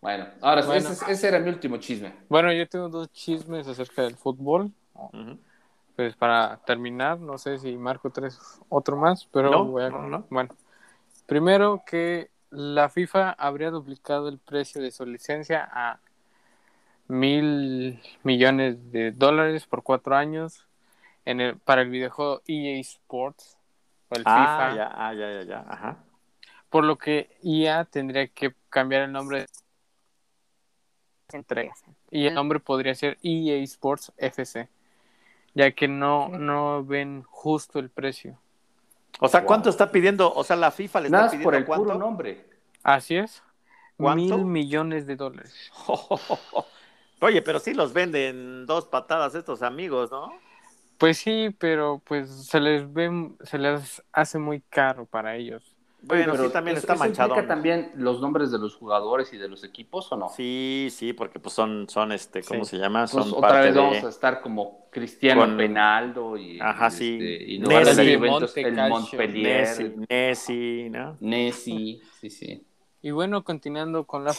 [0.00, 2.14] Bueno, ahora sí, ese, era mi último chisme.
[2.28, 4.72] Bueno, yo tengo dos chismes acerca del fútbol.
[5.94, 8.38] Pues para terminar, no sé si marco tres
[8.68, 9.90] otro más, pero voy a...
[10.30, 10.50] Bueno,
[11.26, 16.00] primero que la FIFA habría duplicado el precio de su licencia a
[17.06, 20.66] mil millones de dólares por cuatro años
[21.26, 23.58] en el, para el videojuego EA Sports
[24.08, 24.76] o el ah, FIFA.
[24.76, 25.98] Ya, ah, ya, ya, ya, ajá.
[26.70, 29.46] Por lo que EA tendría que cambiar el nombre de
[31.36, 31.84] entregas.
[32.10, 34.70] Y el nombre podría ser EA Sports FC,
[35.54, 38.38] ya que no, no ven justo el precio.
[39.20, 40.32] O sea, ¿cuánto está pidiendo?
[40.34, 41.84] O sea, la FIFA le está pidiendo por el cuánto?
[41.84, 42.46] puro nombre.
[42.82, 43.42] Así es.
[43.98, 45.70] Mil millones de dólares.
[47.20, 50.44] Oye, pero sí los venden dos patadas estos amigos, ¿no?
[50.98, 55.75] Pues sí, pero pues se les ve, se les hace muy caro para ellos.
[56.02, 57.34] Bueno, pero sí también está manchado.
[57.46, 60.28] también los nombres de los jugadores y de los equipos o no?
[60.28, 63.06] Sí, sí, porque pues son, son este, ¿cómo se llama?
[63.10, 67.18] Pues otra vez vamos a estar como Cristiano Penaldo y, Ajá, sí.
[67.20, 68.18] Este, y no el
[68.88, 69.62] Montpellier.
[69.62, 71.16] Nessi, Nessi, ¿no?
[71.20, 72.65] Nessi, sí, sí.
[73.06, 74.32] Y bueno, continuando con la.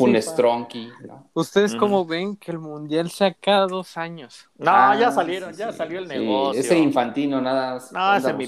[1.07, 1.29] ¿no?
[1.33, 4.49] ¿Ustedes cómo ven que el Mundial se cada dos años?
[4.57, 4.65] No,
[4.99, 6.59] ya ah, salieron, ya salió el negocio.
[6.59, 8.45] Ese infantino nada No, ese mi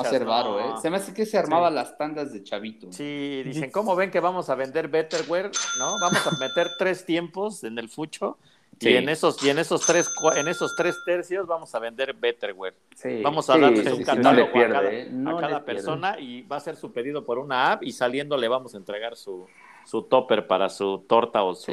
[0.00, 0.72] hacer varo, ¿eh?
[0.82, 2.90] Se me hace que se armaba las tandas de chavito.
[2.90, 5.52] Sí, dicen, ¿cómo ven que vamos a vender Betterware?
[5.78, 6.00] ¿No?
[6.00, 8.38] Vamos a meter tres tiempos en el fucho
[8.80, 12.74] y en esos, y en esos tres, en esos tres tercios vamos a vender Betterware.
[13.22, 15.10] vamos a darles un catálogo a cada, ¿eh?
[15.26, 18.48] a cada persona y va a ser su pedido por una app y saliendo le
[18.48, 19.46] vamos a entregar su,
[19.84, 21.72] su topper para su torta o su,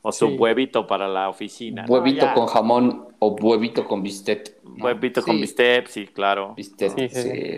[0.00, 1.84] o su huevito para la oficina.
[1.86, 4.56] Huevito con jamón o huevito con bistec.
[4.80, 6.54] Huevito con bistec, sí, claro.
[6.54, 6.96] Bistec,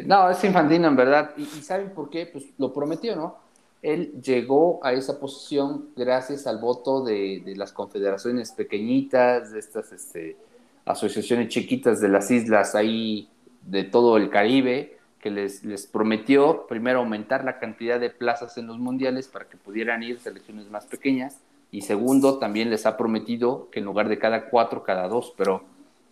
[0.06, 1.32] no, es infantino en verdad.
[1.36, 2.26] ¿Y, ¿Y saben por qué?
[2.26, 3.39] Pues lo prometió, ¿no?
[3.82, 10.36] Él llegó a esa posición gracias al voto de, las confederaciones pequeñitas, de estas este,
[10.84, 13.28] asociaciones chiquitas de las islas ahí
[13.62, 18.66] de todo el Caribe, que les, les prometió primero aumentar la cantidad de plazas en
[18.66, 21.38] los mundiales para que pudieran ir selecciones más pequeñas,
[21.72, 25.62] y segundo, también les ha prometido que en lugar de cada cuatro, cada dos, pero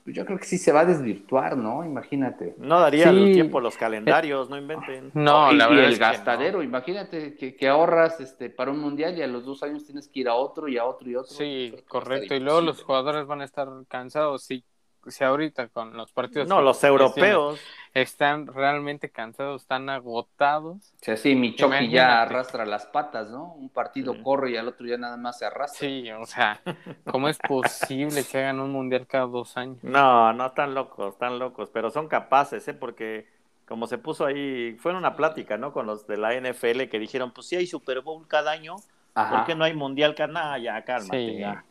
[0.09, 1.84] pues yo creo que sí se va a desvirtuar, ¿no?
[1.84, 2.54] Imagínate.
[2.56, 5.11] No daría el tiempo los calendarios, no inventen.
[5.14, 9.62] No, y, el gastadero, imagínate que, ahorras este para un mundial y a los dos
[9.62, 11.34] años tienes que ir a otro y a otro y otro.
[11.34, 12.34] Sí, correcto.
[12.34, 14.44] Y luego los jugadores van a estar cansados.
[14.44, 14.64] Sí,
[15.07, 16.49] si ahorita con los partidos.
[16.49, 17.61] No, los europeos.
[17.94, 20.76] Están realmente cansados, están agotados.
[20.76, 23.55] O sea, sí, mi Chucky ya arrastra las patas, ¿no?
[23.55, 25.88] Un partido corre y al otro ya nada más se arrastra.
[25.88, 26.61] Sí, o sea,
[27.11, 29.78] ¿cómo es posible que hagan un mundial cada dos años?
[29.82, 32.74] No, no tan locos, tan locos, pero son capaces, ¿eh?
[32.74, 33.26] Porque
[33.68, 35.72] como se puso ahí, fue en una plática, ¿no?
[35.72, 38.76] Con los de la NFL que dijeron, pues sí hay Super Bowl cada año,
[39.12, 40.59] ¿por qué no hay mundial cada?
[40.59, 41.64] ya, cálmate, ya.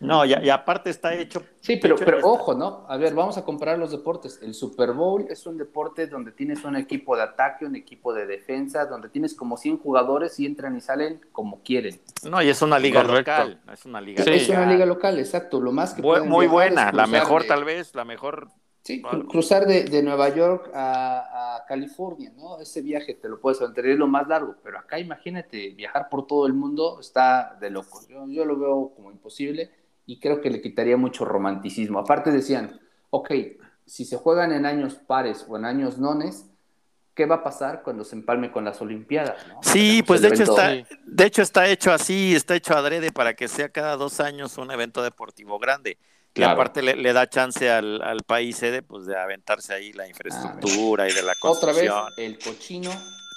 [0.00, 1.42] No, y, aparte está hecho.
[1.60, 2.86] Sí, pero, pero ojo, ¿no?
[2.88, 4.38] A ver, vamos a comparar los deportes.
[4.42, 8.26] El Super Bowl es un deporte donde tienes un equipo de ataque, un equipo de
[8.26, 12.00] defensa, donde tienes como 100 jugadores y entran y salen como quieren.
[12.22, 13.60] No, y es una liga local.
[13.72, 15.60] Es una liga, es una liga local, exacto.
[15.60, 18.48] Lo más que Muy buena, la mejor, tal vez, la mejor
[18.84, 22.58] Sí, cruzar de, Nueva York a, California, ¿no?
[22.58, 26.46] Ese viaje te lo puedes es lo más largo, pero acá imagínate, viajar por todo
[26.46, 28.00] el mundo está de loco.
[28.08, 29.70] Yo, yo lo veo como imposible
[30.08, 31.98] y creo que le quitaría mucho romanticismo.
[31.98, 32.80] Aparte decían,
[33.10, 33.30] ok,
[33.84, 36.46] si se juegan en años pares o en años nones,
[37.14, 39.36] ¿qué va a pasar cuando se empalme con las Olimpiadas?
[39.60, 43.48] Sí, pues de hecho, está, de hecho está hecho así, está hecho adrede para que
[43.48, 45.98] sea cada dos años un evento deportivo grande.
[46.34, 51.12] Y aparte le, da chance al, país sede pues, de aventarse ahí la infraestructura y
[51.12, 51.88] de la construcción.
[51.88, 52.90] Otra vez, el cochino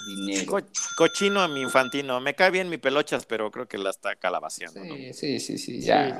[0.06, 0.58] dinero.
[0.96, 2.20] cochino a mi infantino.
[2.20, 4.80] Me cae bien mi pelochas, pero creo que la está calabaciando.
[4.82, 6.18] Sí, sí, sí, sí, ya.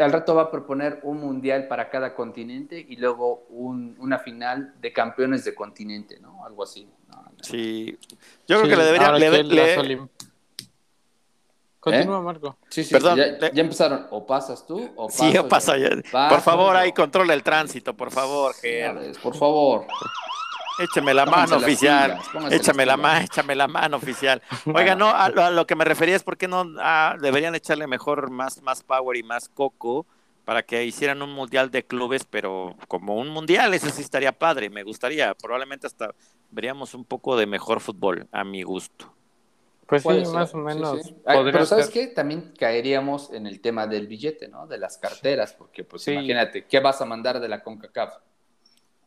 [0.00, 4.92] al rato va a proponer un mundial para cada continente y luego una final de
[4.92, 6.44] campeones de continente, ¿no?
[6.44, 6.88] Algo así.
[7.42, 7.98] Sí,
[8.46, 10.06] yo creo que le debería...
[11.86, 12.22] Continúa, ¿Eh?
[12.22, 12.56] Marco.
[12.68, 14.08] Sí, sí, Perdón, ya, empezaron.
[14.10, 15.72] O pasas tú o paso Sí, o paso
[16.10, 18.56] por favor, ahí controla el tránsito, por favor,
[19.22, 19.86] por favor.
[20.78, 22.18] Échame la mano, oficial.
[22.50, 24.42] Échame la, mano, échame la mano, oficial.
[24.66, 28.30] Oiga, no, a, lo que me refería es por qué no ah, deberían echarle mejor
[28.30, 30.06] más, más power y más coco
[30.44, 34.70] para que hicieran un mundial de clubes, pero como un mundial, eso sí estaría padre,
[34.70, 35.34] me gustaría.
[35.34, 36.14] Probablemente hasta
[36.50, 39.12] veríamos un poco de mejor fútbol, a mi gusto.
[39.86, 41.14] Pues sí, más o menos.
[41.24, 42.08] pero ¿sabes qué?
[42.08, 44.66] También caeríamos en el tema del billete, ¿no?
[44.66, 48.14] De las carteras, porque pues imagínate, ¿qué vas a mandar de la CONCACAF?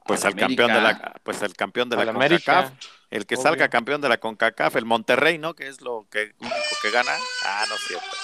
[0.06, 2.72] Pues al campeón de la pues el campeón de la CONCACAF,
[3.12, 5.54] el que salga campeón de la CONCACAF, el Monterrey, ¿no?
[5.54, 7.12] Que es lo que único que gana.
[7.46, 8.18] Ah, no es cierto.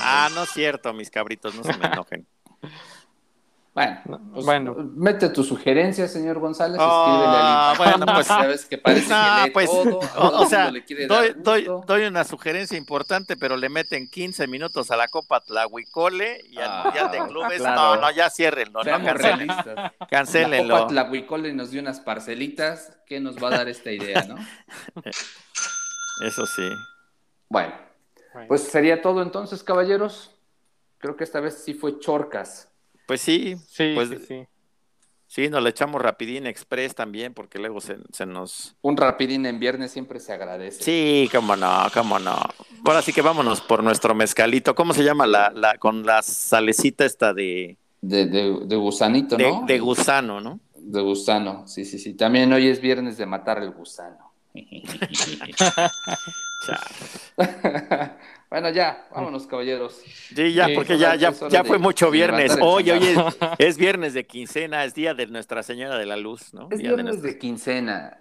[0.00, 2.26] Ah, no es cierto, mis cabritos, no se me enojen.
[3.74, 4.02] Bueno,
[4.34, 6.78] pues, bueno, mete tu sugerencia, señor González.
[6.78, 10.70] Oh, bueno, pues sabes que parece que pues, todo, o, sea,
[11.08, 16.58] doy, doy, una sugerencia importante, pero le meten 15 minutos a la Copa Tlahuicole y
[16.58, 17.62] al ah, Mundial de Clubes.
[17.62, 19.48] No, no, ya cierren, no, cancelen.
[20.10, 20.74] Cancelenlo.
[20.74, 22.98] La Copa Tlahuicole nos dio unas parcelitas.
[23.06, 24.36] ¿Qué nos va a dar esta idea, no?
[26.26, 26.68] Eso sí.
[27.48, 27.72] bueno,
[28.48, 30.30] pues sería todo entonces, caballeros.
[30.98, 32.71] Creo que esta vez sí fue Chorcas.
[33.06, 34.46] Pues sí, sí, pues, sí,
[35.26, 35.48] sí.
[35.48, 37.96] nos le echamos rapidín express también, porque luego se,
[38.26, 38.76] nos...
[38.82, 40.82] Un rapidín en viernes siempre se agradece.
[40.82, 42.36] Sí, cómo no, cómo no.
[42.84, 44.74] Ahora sí que vámonos por nuestro mezcalito.
[44.74, 47.76] ¿Cómo se llama la, la con la salecita esta de...
[48.00, 49.64] De, de, gusanito, ¿no?
[49.64, 50.58] De, gusano, ¿no?
[50.74, 52.14] De gusano, sí, sí, sí.
[52.14, 54.32] También hoy es viernes de matar el gusano.
[58.52, 60.02] Bueno, ya, vámonos, caballeros.
[60.36, 62.54] Sí, ya, porque ya, ya, ya fue mucho viernes.
[62.60, 63.00] Hoy, hoy
[63.58, 66.68] es, viernes de quincena, es día de Nuestra Señora de la Luz, ¿no?
[66.70, 68.18] Es viernes de, quincena.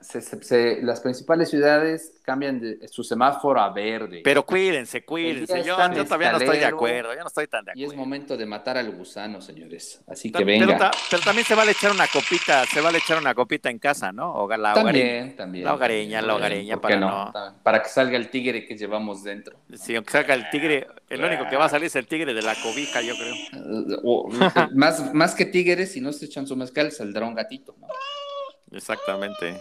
[0.84, 4.21] las principales ciudades cambian de, su semáforo a verde.
[4.23, 5.63] Pero cuídense, cuídense.
[5.63, 7.91] Yo, todavía no estoy de acuerdo, yo no estoy tan de acuerdo.
[7.91, 10.01] Y es momento de matar al gusano, señores.
[10.07, 10.91] Así que venga.
[11.09, 13.79] Pero, también se va a echar una copita, se va a echar una copita en
[13.79, 14.32] casa, ¿no?
[14.32, 15.65] O la también, también.
[15.65, 17.34] La hogareña, la hogareña, para no?
[17.63, 19.57] Para que salga el tigre que llevamos dentro.
[19.75, 22.55] Sí, aunque el tigre, el único que va a salir es el tigre de la
[22.55, 24.69] cobija, yo creo.
[24.76, 27.76] más, más que tigres, si no se echan su mezcal, saldrá un gatito,
[28.72, 29.59] Exactamente.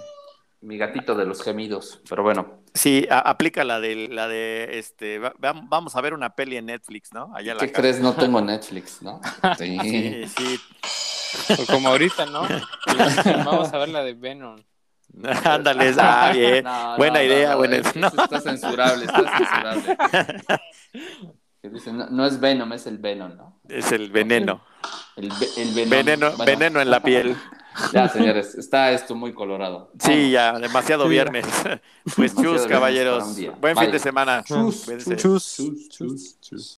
[0.62, 2.62] Mi gatito de los gemidos, pero bueno.
[2.74, 7.32] Sí, aplica la de, la de, este, vamos a ver una peli en Netflix, ¿no?
[7.34, 7.98] Allá ¿Qué crees?
[8.00, 9.20] No tengo Netflix, ¿no?
[9.56, 11.64] Sí, sí.
[11.66, 12.42] como ahorita, ¿no?
[13.44, 14.62] vamos a ver la de Venom.
[15.44, 16.64] Ándale, ah, bien.
[16.96, 17.92] buena idea, buena idea.
[18.06, 19.96] Está censurable, está censurable.
[22.10, 23.60] no, es Venom, es el Venom, ¿no?
[23.68, 24.62] Es el veneno.
[25.16, 26.32] El, el veneno.
[26.44, 27.36] Veneno, en la piel.
[27.92, 29.92] Ya, señores, está esto muy colorado.
[30.00, 31.46] Sí, ya, demasiado viernes.
[32.16, 33.36] Pues chus, caballeros.
[33.60, 34.42] Buen fin de semana.
[34.44, 35.56] Chus, chus,
[35.90, 36.78] chus, chus.